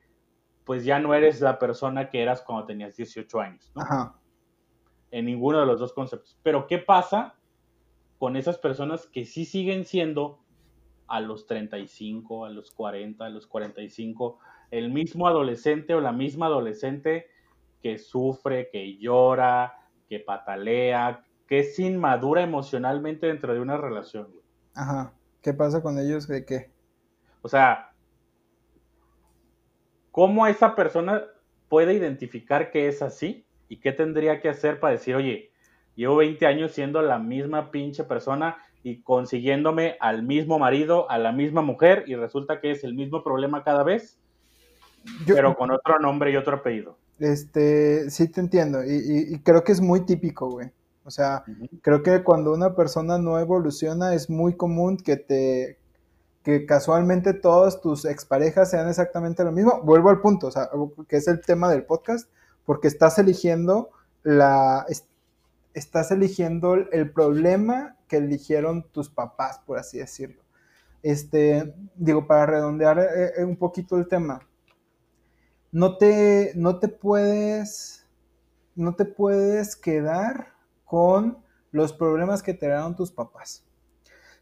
[0.64, 3.82] pues ya no eres la persona que eras cuando tenías 18 años, ¿no?
[3.82, 4.20] Ajá.
[5.10, 6.38] En ninguno de los dos conceptos.
[6.42, 7.36] Pero ¿qué pasa
[8.18, 10.40] con esas personas que sí siguen siendo
[11.06, 14.38] a los 35, a los 40, a los 45,
[14.70, 17.28] el mismo adolescente o la misma adolescente
[17.82, 19.72] que sufre, que llora,
[20.06, 24.38] que patalea, que es inmadura emocionalmente dentro de una relación?
[24.78, 25.12] Ajá.
[25.42, 26.28] ¿Qué pasa con ellos?
[26.28, 26.70] ¿De qué?
[27.42, 27.88] O sea,
[30.18, 31.22] ¿Cómo esa persona
[31.68, 33.46] puede identificar que es así?
[33.68, 35.52] ¿Y qué tendría que hacer para decir, oye,
[35.94, 41.30] llevo 20 años siendo la misma pinche persona y consiguiéndome al mismo marido, a la
[41.30, 44.18] misma mujer, y resulta que es el mismo problema cada vez,
[45.24, 46.98] pero con otro nombre y otro apellido?
[47.20, 50.72] Este, sí te entiendo, y, creo que es muy típico, güey.
[51.09, 51.42] O sea,
[51.80, 55.78] creo que cuando una persona no evoluciona es muy común que te,
[56.42, 59.80] que casualmente todas tus exparejas sean exactamente lo mismo.
[59.82, 60.68] Vuelvo al punto, o sea,
[61.09, 62.28] que es el tema del podcast,
[62.66, 63.88] porque estás eligiendo
[64.22, 64.84] la
[65.72, 70.42] estás eligiendo el problema que eligieron tus papás, por así decirlo.
[71.02, 74.46] Este, digo, para redondear eh, eh, un poquito el tema,
[75.72, 78.04] no te, no te puedes,
[78.74, 80.57] no te puedes quedar
[80.89, 81.39] con
[81.70, 83.62] los problemas que te dieron tus papás.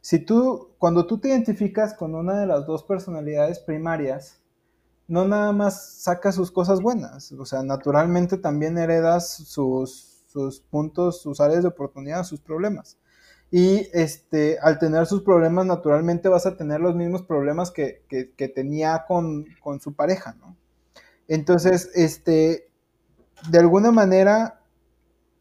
[0.01, 4.41] Si tú, cuando tú te identificas con una de las dos personalidades primarias,
[5.09, 11.21] no nada más sacas sus cosas buenas, o sea, naturalmente también heredas sus, sus puntos,
[11.21, 12.97] sus áreas de oportunidad, sus problemas.
[13.51, 18.49] Y este, al tener sus problemas, naturalmente vas a tener los mismos problemas que, que,
[18.49, 20.57] tenía con, con, su pareja, ¿no?
[21.29, 22.69] Entonces, este,
[23.51, 24.61] de alguna manera,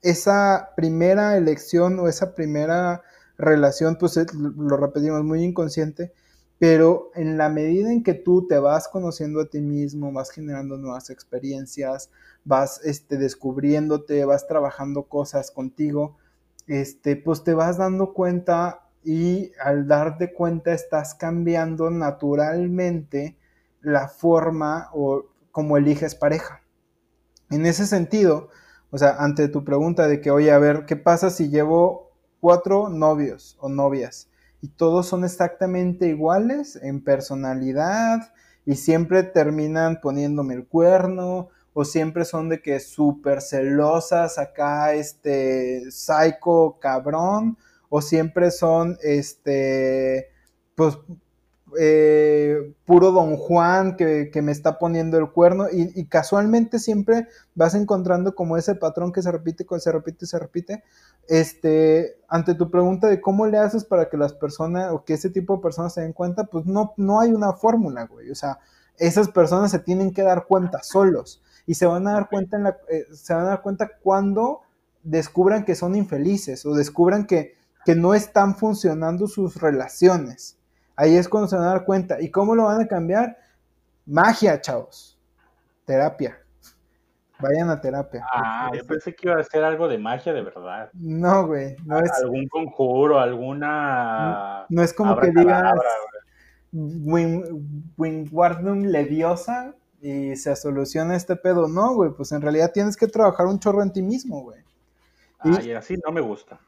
[0.05, 3.01] esa primera elección o esa primera
[3.37, 6.13] relación, pues lo repetimos, muy inconsciente,
[6.59, 10.77] pero en la medida en que tú te vas conociendo a ti mismo, vas generando
[10.77, 12.11] nuevas experiencias,
[12.43, 16.17] vas este, descubriéndote, vas trabajando cosas contigo,
[16.67, 23.37] este, pues te vas dando cuenta y al darte cuenta estás cambiando naturalmente
[23.81, 26.61] la forma o como eliges pareja.
[27.49, 28.49] En ese sentido,
[28.95, 32.87] o sea, ante tu pregunta de que, oye, a ver, ¿qué pasa si llevo cuatro
[32.87, 34.29] novios o novias
[34.61, 38.33] y todos son exactamente iguales en personalidad
[38.65, 45.91] y siempre terminan poniéndome el cuerno o siempre son de que súper celosas acá, este,
[45.91, 47.57] psycho cabrón,
[47.89, 50.29] o siempre son, este,
[50.73, 50.97] pues
[51.79, 58.35] eh, puro don Juan que, me está poniendo el cuerno y, casualmente siempre vas encontrando
[58.35, 60.83] como ese patrón que se repite, se repite, se repite.
[61.27, 65.29] Este, ante tu pregunta de cómo le haces para que las personas o que ese
[65.29, 68.29] tipo de personas se den cuenta, pues no, no hay una fórmula, güey.
[68.29, 68.59] O sea,
[68.97, 72.63] esas personas se tienen que dar cuenta solos y se van a dar cuenta en
[72.63, 74.61] la, eh, se van a dar cuenta cuando
[75.03, 77.55] descubran que son infelices o descubran que,
[77.85, 80.57] que no están funcionando sus relaciones.
[80.95, 82.21] Ahí es cuando se van a dar cuenta.
[82.21, 83.37] ¿Y cómo lo van a cambiar?
[84.05, 85.19] Magia, chavos.
[85.85, 86.39] Terapia.
[87.39, 88.25] Vayan a terapia.
[88.31, 90.89] Ah, yo pensé que iba a ser algo de magia de verdad.
[90.93, 91.75] No, güey.
[91.85, 92.11] No es...
[92.23, 94.65] Algún conjuro, alguna.
[94.69, 95.73] No, es como que digas.
[96.71, 101.67] Wingardium Leviosa y se soluciona este pedo.
[101.67, 102.11] No, güey.
[102.11, 104.63] Pues en realidad tienes que trabajar un chorro en ti mismo, güey.
[105.43, 106.59] Y, así no me gusta.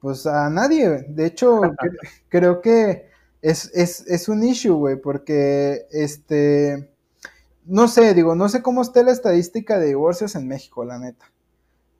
[0.00, 1.60] Pues a nadie, de hecho,
[2.28, 3.08] creo que
[3.42, 6.90] es, es, es un issue, güey, porque este,
[7.64, 11.30] no sé, digo, no sé cómo está la estadística de divorcios en México, la neta.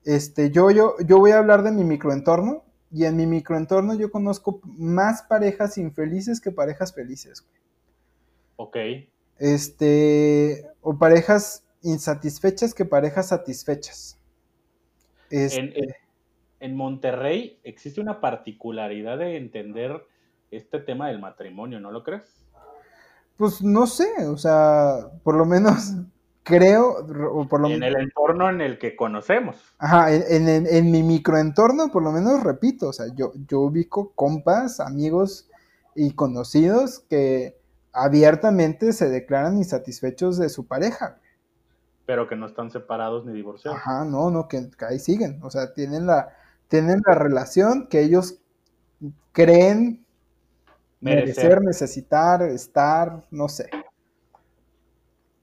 [0.05, 4.09] Este, yo, yo, yo voy a hablar de mi microentorno y en mi microentorno yo
[4.09, 7.59] conozco más parejas infelices que parejas felices, güey.
[8.55, 8.77] Ok.
[9.37, 14.19] Este, o parejas insatisfechas que parejas satisfechas.
[15.29, 15.95] Este...
[16.59, 20.03] En, Monterrey existe una particularidad de entender
[20.51, 22.45] este tema del matrimonio, ¿no lo crees?
[23.37, 25.93] Pues no sé, o sea, por lo menos
[26.43, 29.55] creo, o por lo en el entorno en el que conocemos.
[29.77, 34.11] Ajá, en, en, en, mi microentorno, por lo menos repito, o sea, yo, yo ubico
[34.13, 35.49] compas, amigos
[35.95, 37.59] y conocidos que
[37.91, 41.17] abiertamente se declaran insatisfechos de su pareja.
[42.05, 43.79] Pero que no están separados ni divorciados.
[43.79, 45.39] Ajá, no, no, que, ahí siguen.
[45.43, 46.29] O sea, tienen la,
[46.67, 48.39] tienen la relación que ellos
[49.31, 50.05] creen
[51.01, 53.69] merecer, necesitar, estar, no sé.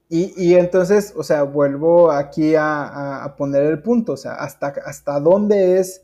[0.09, 4.67] Y, y, entonces, o sea, vuelvo aquí a, a, poner el punto, o sea, hasta,
[4.85, 6.01] hasta dónde es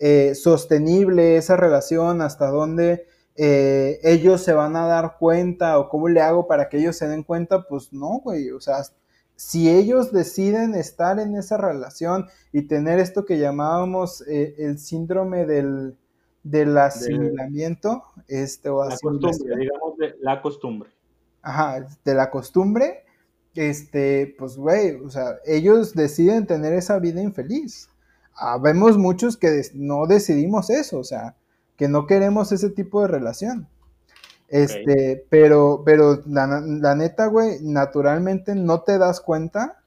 [0.00, 6.08] eh, sostenible esa relación, hasta dónde eh, ellos se van a dar cuenta o cómo
[6.08, 8.82] le hago para que ellos se den cuenta, pues no, güey, o sea,
[9.36, 15.46] si ellos deciden estar en esa relación y tener esto que llamábamos eh, el síndrome
[15.46, 15.96] del,
[16.44, 20.90] del asimilamiento, este, o la costumbre, digamos, de la costumbre.
[21.42, 23.04] Ajá, de la costumbre,
[23.54, 27.88] este, pues, güey, o sea, ellos deciden tener esa vida infeliz.
[28.36, 31.34] Ah, vemos muchos que no decidimos eso, o sea,
[31.76, 33.68] que no queremos ese tipo de relación.
[34.48, 39.82] Este, pero, pero la, la neta, güey, naturalmente no te das cuenta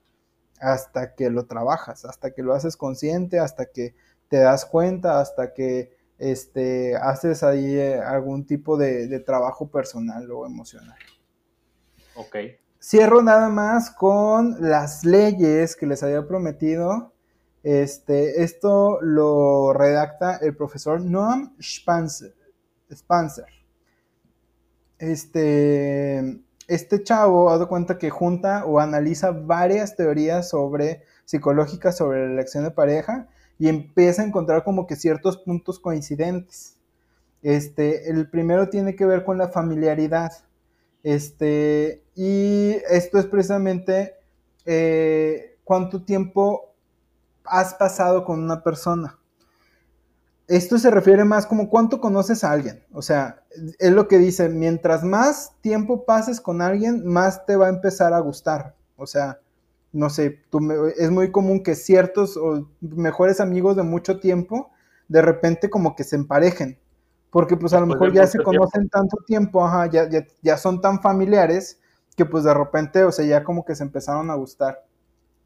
[0.59, 3.93] hasta que lo trabajas, hasta que lo haces consciente, hasta que
[4.27, 10.29] te das cuenta, hasta que este, haces ahí eh, algún tipo de, de, trabajo personal
[10.31, 10.97] o emocional.
[12.15, 12.35] Ok.
[12.79, 17.13] Cierro nada más con las leyes que les había prometido
[17.69, 22.33] este, esto lo redacta el profesor Noam Spencer.
[24.99, 32.25] Este, este chavo ha dado cuenta que junta o analiza varias teorías sobre psicológicas sobre
[32.25, 33.27] la elección de pareja
[33.59, 36.77] y empieza a encontrar como que ciertos puntos coincidentes.
[37.41, 40.31] Este, el primero tiene que ver con la familiaridad.
[41.03, 44.15] Este, y esto es precisamente
[44.65, 46.73] eh, cuánto tiempo
[47.45, 49.17] has pasado con una persona.
[50.47, 52.83] Esto se refiere más como cuánto conoces a alguien.
[52.93, 53.43] O sea,
[53.79, 58.13] es lo que dice, mientras más tiempo pases con alguien, más te va a empezar
[58.13, 58.75] a gustar.
[58.95, 59.39] O sea,
[59.97, 60.43] no sé,
[60.97, 64.69] es muy común que ciertos o mejores amigos de mucho tiempo,
[65.07, 66.77] de repente como que se emparejen.
[67.31, 70.81] Porque pues a lo mejor ya se conocen tanto tiempo, ajá, ya, ya, ya son
[70.81, 71.79] tan familiares
[72.15, 74.85] que pues de repente, o sea, ya como que se empezaron a gustar.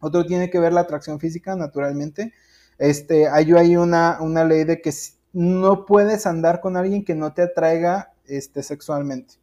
[0.02, 2.34] Otro tiene que ver la atracción física, naturalmente.
[2.78, 4.92] Este, hay ahí una, una ley de que
[5.32, 9.36] no puedes andar con alguien que no te atraiga este, sexualmente.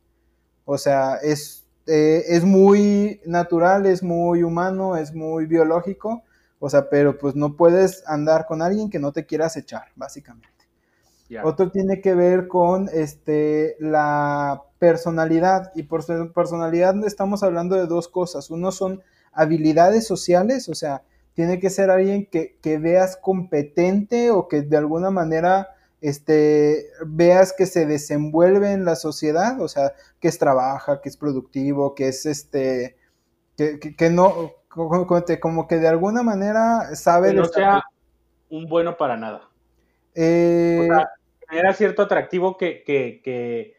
[0.66, 1.57] O sea, es,
[1.88, 6.22] eh, es muy natural, es muy humano, es muy biológico.
[6.60, 10.48] O sea, pero pues no puedes andar con alguien que no te quieras echar, básicamente.
[11.42, 15.72] Otro tiene que ver con este, la personalidad.
[15.74, 18.50] Y por personalidad estamos hablando de dos cosas.
[18.50, 21.02] Uno son habilidades sociales, o sea,
[21.34, 25.68] tiene que ser alguien que, veas competente o que de alguna manera
[26.00, 31.16] este, veas que se desenvuelve en la sociedad, o sea, que es trabaja, que es
[31.16, 32.96] productivo, que es este,
[33.56, 37.30] que, no, como, que de alguna manera sabe...
[37.30, 37.82] Que no sea
[38.50, 39.48] un bueno para nada.
[40.14, 40.88] Eh,
[41.50, 43.74] era cierto atractivo que, que, que,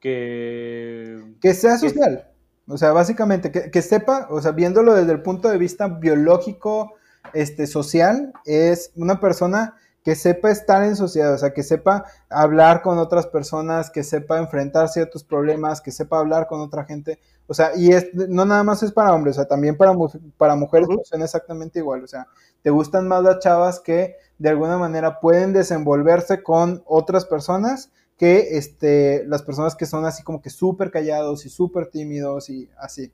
[0.00, 2.28] que, que sea social.
[2.66, 6.94] O sea, básicamente, que, sepa, o sea, viéndolo desde el punto de vista biológico,
[7.32, 12.82] este, social, es una persona que sepa estar en sociedad, o sea, que sepa hablar
[12.82, 17.54] con otras personas, que sepa enfrentar ciertos problemas, que sepa hablar con otra gente, o
[17.54, 19.92] sea, y es, no nada más es para hombres, o sea, también para,
[20.36, 22.26] para mujeres son exactamente igual, o sea,
[22.62, 28.58] te gustan más las chavas que de alguna manera pueden desenvolverse con otras personas que
[28.58, 33.12] este, las personas que son así como que súper callados y súper tímidos y así.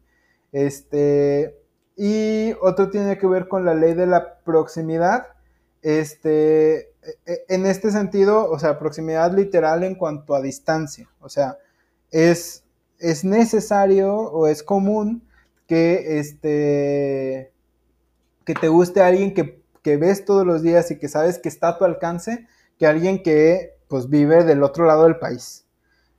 [0.51, 1.61] Este,
[1.97, 5.27] y otro tiene que ver con la ley de la proximidad.
[5.85, 11.11] Este, e, e, en este sentido, o sea, proximidad literal en cuanto a distancia.
[11.21, 11.59] O sea,
[12.11, 12.65] es,
[12.99, 15.29] es necesario o es común
[15.67, 17.53] que, este,
[18.47, 21.69] que te guste alguien que, que ves todos los días y que sabes que está
[21.69, 22.47] a tu alcance,
[22.79, 25.67] que alguien que pues vive del otro lado del país.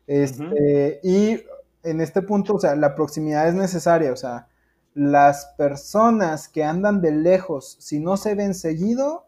[0.06, 1.42] Este, Y
[1.82, 4.48] en este punto, o sea, la proximidad es necesaria, o sea,
[4.94, 9.26] las personas que andan de lejos, si no se ven seguido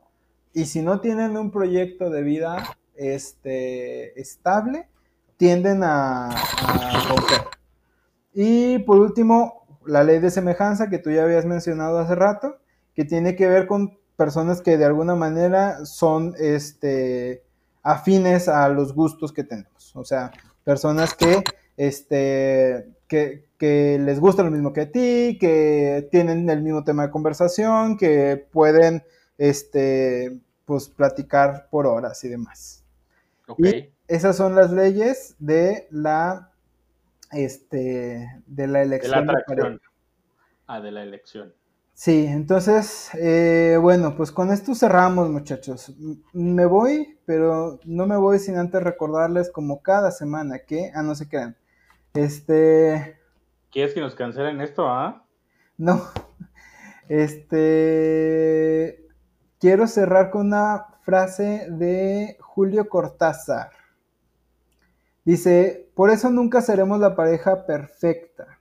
[0.53, 4.87] y si no tienen un proyecto de vida este, estable,
[5.37, 7.41] tienden a, a romper.
[8.33, 12.57] Y por último, la ley de semejanza que tú ya habías mencionado hace rato,
[12.93, 17.43] que tiene que ver con personas que de alguna manera son este,
[17.83, 19.95] afines a los gustos que tenemos.
[19.95, 20.31] O sea,
[20.63, 21.43] personas que,
[21.77, 27.03] este, que, que les gusta lo mismo que a ti, que tienen el mismo tema
[27.03, 29.03] de conversación, que pueden
[29.38, 32.83] este, pues, platicar por horas y demás.
[33.57, 36.51] Y esas son las leyes de la
[37.31, 39.25] este de la elección.
[39.25, 39.81] De la atracción.
[40.67, 41.53] ah, de la elección.
[41.93, 45.93] Sí, entonces, eh, bueno, pues con esto cerramos, muchachos.
[46.31, 51.15] Me voy, pero no me voy sin antes recordarles como cada semana que, ah, no
[51.15, 51.57] se crean.
[52.13, 53.19] Este.
[53.71, 55.25] ¿Quieres que nos cancelen esto, ah?
[55.77, 56.01] No.
[57.09, 59.07] Este.
[59.60, 63.72] Quiero cerrar con una frase de Julio Cortázar.
[65.26, 68.60] Dice, por eso nunca seremos la pareja perfecta,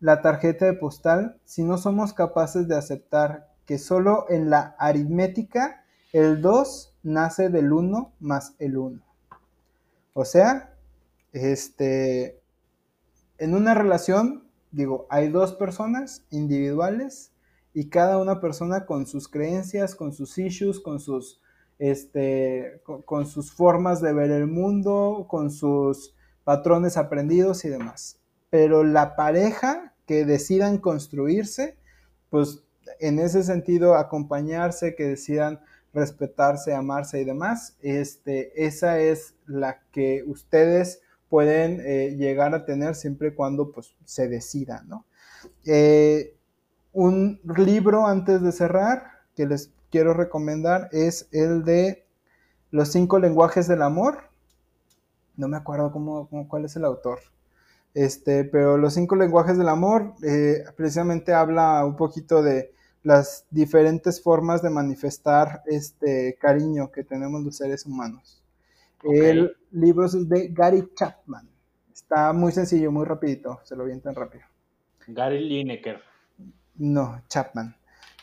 [0.00, 5.84] la tarjeta de postal, si no somos capaces de aceptar que solo en la aritmética
[6.14, 9.02] el 2 nace del 1 más el 1.
[10.14, 10.74] O sea,
[11.32, 12.40] este,
[13.36, 17.31] en una relación, digo, hay dos personas individuales
[17.74, 21.40] y cada una persona con sus creencias, con sus issues, con sus
[21.82, 26.14] este, con, sus formas de ver el mundo, con sus
[26.44, 28.20] patrones aprendidos y demás.
[28.50, 31.76] Pero la pareja que decidan construirse,
[32.30, 32.62] pues
[33.00, 35.60] en ese sentido acompañarse, que decidan
[35.92, 42.94] respetarse, amarse y demás, este, esa es la que ustedes pueden eh, llegar a tener
[42.94, 45.04] siempre y cuando pues, se decidan, ¿no?
[45.64, 46.36] Eh,
[46.92, 52.04] un libro antes de cerrar que les quiero recomendar es el de
[52.70, 54.30] Los cinco lenguajes del amor.
[55.36, 57.20] No me acuerdo cómo, cuál es el autor.
[57.94, 62.72] Este, pero Los cinco lenguajes del amor eh, precisamente habla un poquito de
[63.02, 68.42] las diferentes formas de manifestar este cariño que tenemos los seres humanos.
[69.02, 71.48] El libro es de Gary Chapman.
[71.92, 74.44] Está muy sencillo, muy rapidito, se lo tan rápido.
[75.08, 76.11] Gary Lineker.
[76.76, 77.76] No, Chapman.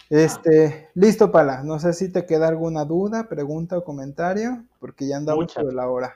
[0.10, 1.64] Este, listo, Pala.
[1.64, 5.88] No sé si te queda alguna duda, pregunta o comentario, porque ya andamos por la
[5.88, 6.16] hora.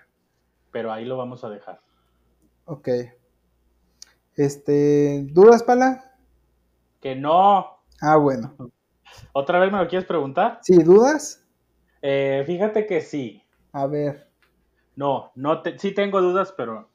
[0.72, 1.80] Pero ahí lo vamos a dejar.
[2.66, 2.90] Ok.
[4.36, 6.12] Este, ¿dudas, Pala?
[7.00, 7.78] Que no.
[8.02, 8.56] Ah, bueno.
[9.32, 10.60] ¿Otra vez me lo quieres preguntar?
[10.64, 11.46] Sí, ¿dudas?
[12.02, 13.44] Eh, fíjate que sí.
[13.74, 14.28] A ver.
[14.96, 16.90] No, no te, sí tengo dudas, pero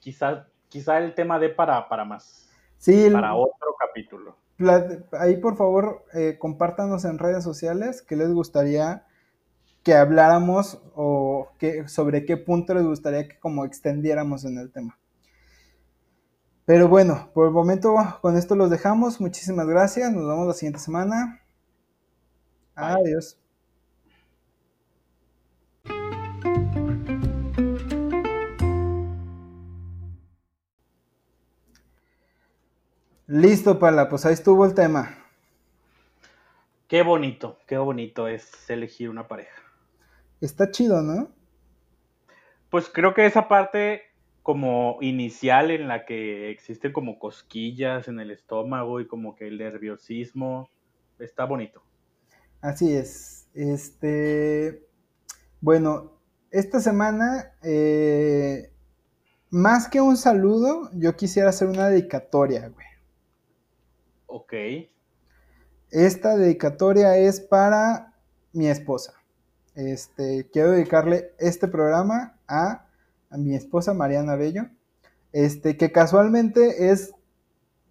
[0.00, 2.50] quizá, quizá el tema de para, para más.
[2.76, 3.08] Sí.
[3.10, 4.36] Para otro capítulo
[5.18, 9.06] ahí por favor eh, compártanos en redes sociales qué les gustaría
[9.82, 14.98] que habláramos o que, sobre qué punto les gustaría que como extendiéramos en el tema.
[16.66, 19.20] Pero bueno, por el momento con esto los dejamos.
[19.20, 20.12] Muchísimas gracias.
[20.12, 21.40] Nos vemos la siguiente semana.
[22.76, 23.39] Adiós.
[33.32, 35.16] Listo, Pala, pues ahí estuvo el tema.
[36.88, 39.54] Qué bonito, qué bonito es elegir una pareja.
[40.40, 41.30] Está chido, ¿no?
[42.70, 44.02] Pues creo que esa parte
[44.42, 49.58] como inicial en la que existen como cosquillas en el estómago y como que el
[49.58, 50.68] nerviosismo
[51.20, 51.84] está bonito.
[52.60, 53.48] Así es.
[53.54, 54.88] Este,
[55.60, 56.18] bueno,
[56.50, 58.72] esta semana, eh,
[59.50, 62.89] más que un saludo, yo quisiera hacer una dedicatoria, güey.
[64.32, 64.52] Ok.
[65.90, 68.14] Esta dedicatoria es para
[68.52, 69.14] mi esposa.
[69.74, 72.86] Este, quiero dedicarle este programa a,
[73.30, 74.66] mi esposa Mariana Bello.
[75.32, 77.12] Este, que casualmente es,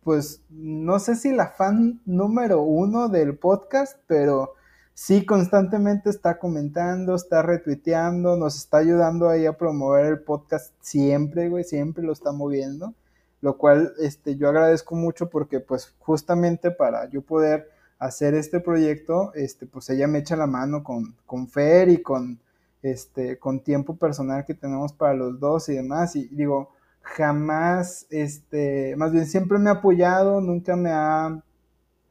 [0.02, 4.54] pues, no sé si la fan número uno del podcast, pero
[4.94, 11.50] sí constantemente está comentando, está retuiteando, nos está ayudando ahí a promover el podcast siempre,
[11.50, 12.94] güey, siempre lo está moviendo
[13.42, 17.70] lo cual este, yo agradezco mucho porque pues justamente para yo poder
[18.00, 22.40] hacer este proyecto, este, pues ella me echa la mano con, con Fer y con,
[22.82, 26.72] este, con tiempo personal que tenemos para los dos y demás, y digo,
[27.02, 31.44] jamás, este, más bien siempre me ha apoyado, nunca me ha...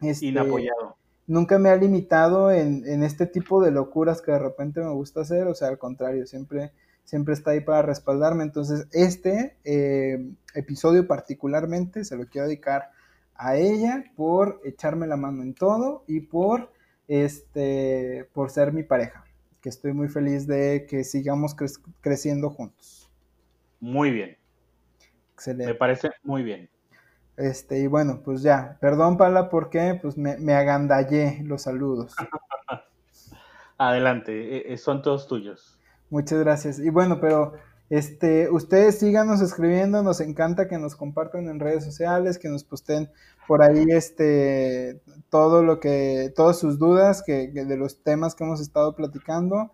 [0.00, 0.96] Este, Inapoyado.
[1.26, 5.22] nunca me ha limitado en, en, este tipo de locuras que de repente me gusta
[5.22, 6.70] hacer, o sea, al contrario, siempre,
[7.08, 8.44] siempre está ahí para respaldarme.
[8.44, 12.90] Entonces, este eh, episodio particularmente se lo quiero dedicar
[13.34, 16.70] a ella por echarme la mano en todo y por,
[17.06, 19.24] este, por ser mi pareja,
[19.62, 21.68] que estoy muy feliz de que sigamos cre
[22.02, 23.10] creciendo juntos.
[23.80, 24.36] Muy bien.
[25.32, 25.72] Excelente.
[25.72, 26.68] Me parece muy bien.
[27.38, 32.14] Este, y bueno, pues ya, perdón Pala porque pues me, me agandallé los saludos.
[33.78, 35.77] Adelante, e, e, son todos tuyos.
[36.10, 36.78] Muchas gracias.
[36.78, 37.54] Y bueno, pero
[37.90, 43.10] este, ustedes síganos escribiendo, nos encanta que nos compartan en redes sociales, que nos posten
[43.46, 45.00] por ahí este
[45.30, 49.72] todo lo que, todas sus dudas que, que de los temas que hemos estado platicando.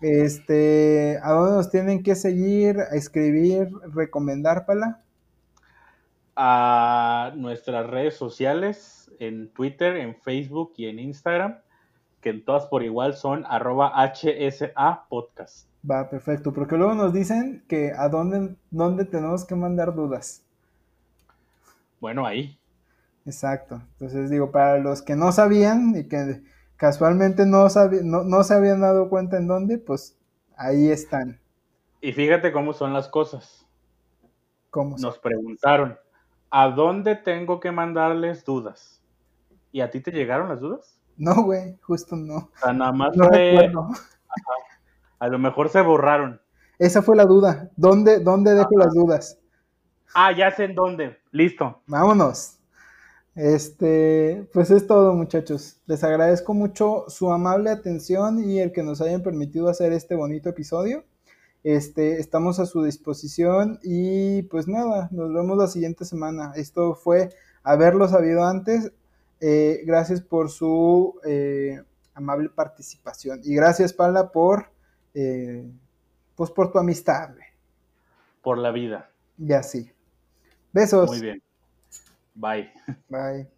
[0.00, 5.02] Este, ¿a dónde nos tienen que seguir, a escribir, recomendar, Pala?
[6.40, 11.58] a nuestras redes sociales, en Twitter, en Facebook y en Instagram,
[12.20, 15.68] que en todas por igual son arroba HSA Podcast.
[15.88, 20.44] Va, perfecto, porque luego nos dicen que a dónde, dónde tenemos que mandar dudas.
[22.00, 22.58] Bueno, ahí.
[23.24, 23.80] Exacto.
[23.92, 26.42] Entonces digo, para los que no sabían y que
[26.76, 27.68] casualmente no,
[28.02, 30.16] no, no se habían dado cuenta en dónde, pues
[30.56, 31.38] ahí están.
[32.00, 33.66] Y fíjate cómo son las cosas.
[34.70, 35.98] ¿Cómo Nos preguntaron,
[36.50, 39.02] ¿a dónde tengo que mandarles dudas?
[39.72, 40.97] ¿Y a ti te llegaron las dudas?
[41.18, 42.36] No, güey, justo no.
[42.36, 43.70] O sea, nada más no fue...
[45.18, 46.40] A lo mejor se borraron.
[46.78, 47.70] Esa fue la duda.
[47.76, 48.86] ¿Dónde, dónde dejo Ajá.
[48.86, 49.38] las dudas?
[50.14, 51.18] Ah, ya sé en dónde.
[51.32, 51.82] Listo.
[51.86, 52.58] Vámonos.
[53.34, 55.80] Este, pues es todo, muchachos.
[55.86, 60.48] Les agradezco mucho su amable atención y el que nos hayan permitido hacer este bonito
[60.48, 61.04] episodio.
[61.64, 66.52] Este, estamos a su disposición y pues nada, nos vemos la siguiente semana.
[66.54, 67.30] Esto fue
[67.62, 68.92] haberlo sabido antes.
[69.40, 71.80] Eh, gracias por su eh,
[72.14, 74.70] amable participación y gracias Paula por
[75.14, 75.64] eh,
[76.34, 77.30] pues por tu amistad.
[78.42, 79.10] Por la vida.
[79.36, 79.90] Y así.
[80.72, 81.10] Besos.
[81.10, 81.42] Muy bien.
[82.34, 82.70] Bye.
[83.08, 83.57] Bye.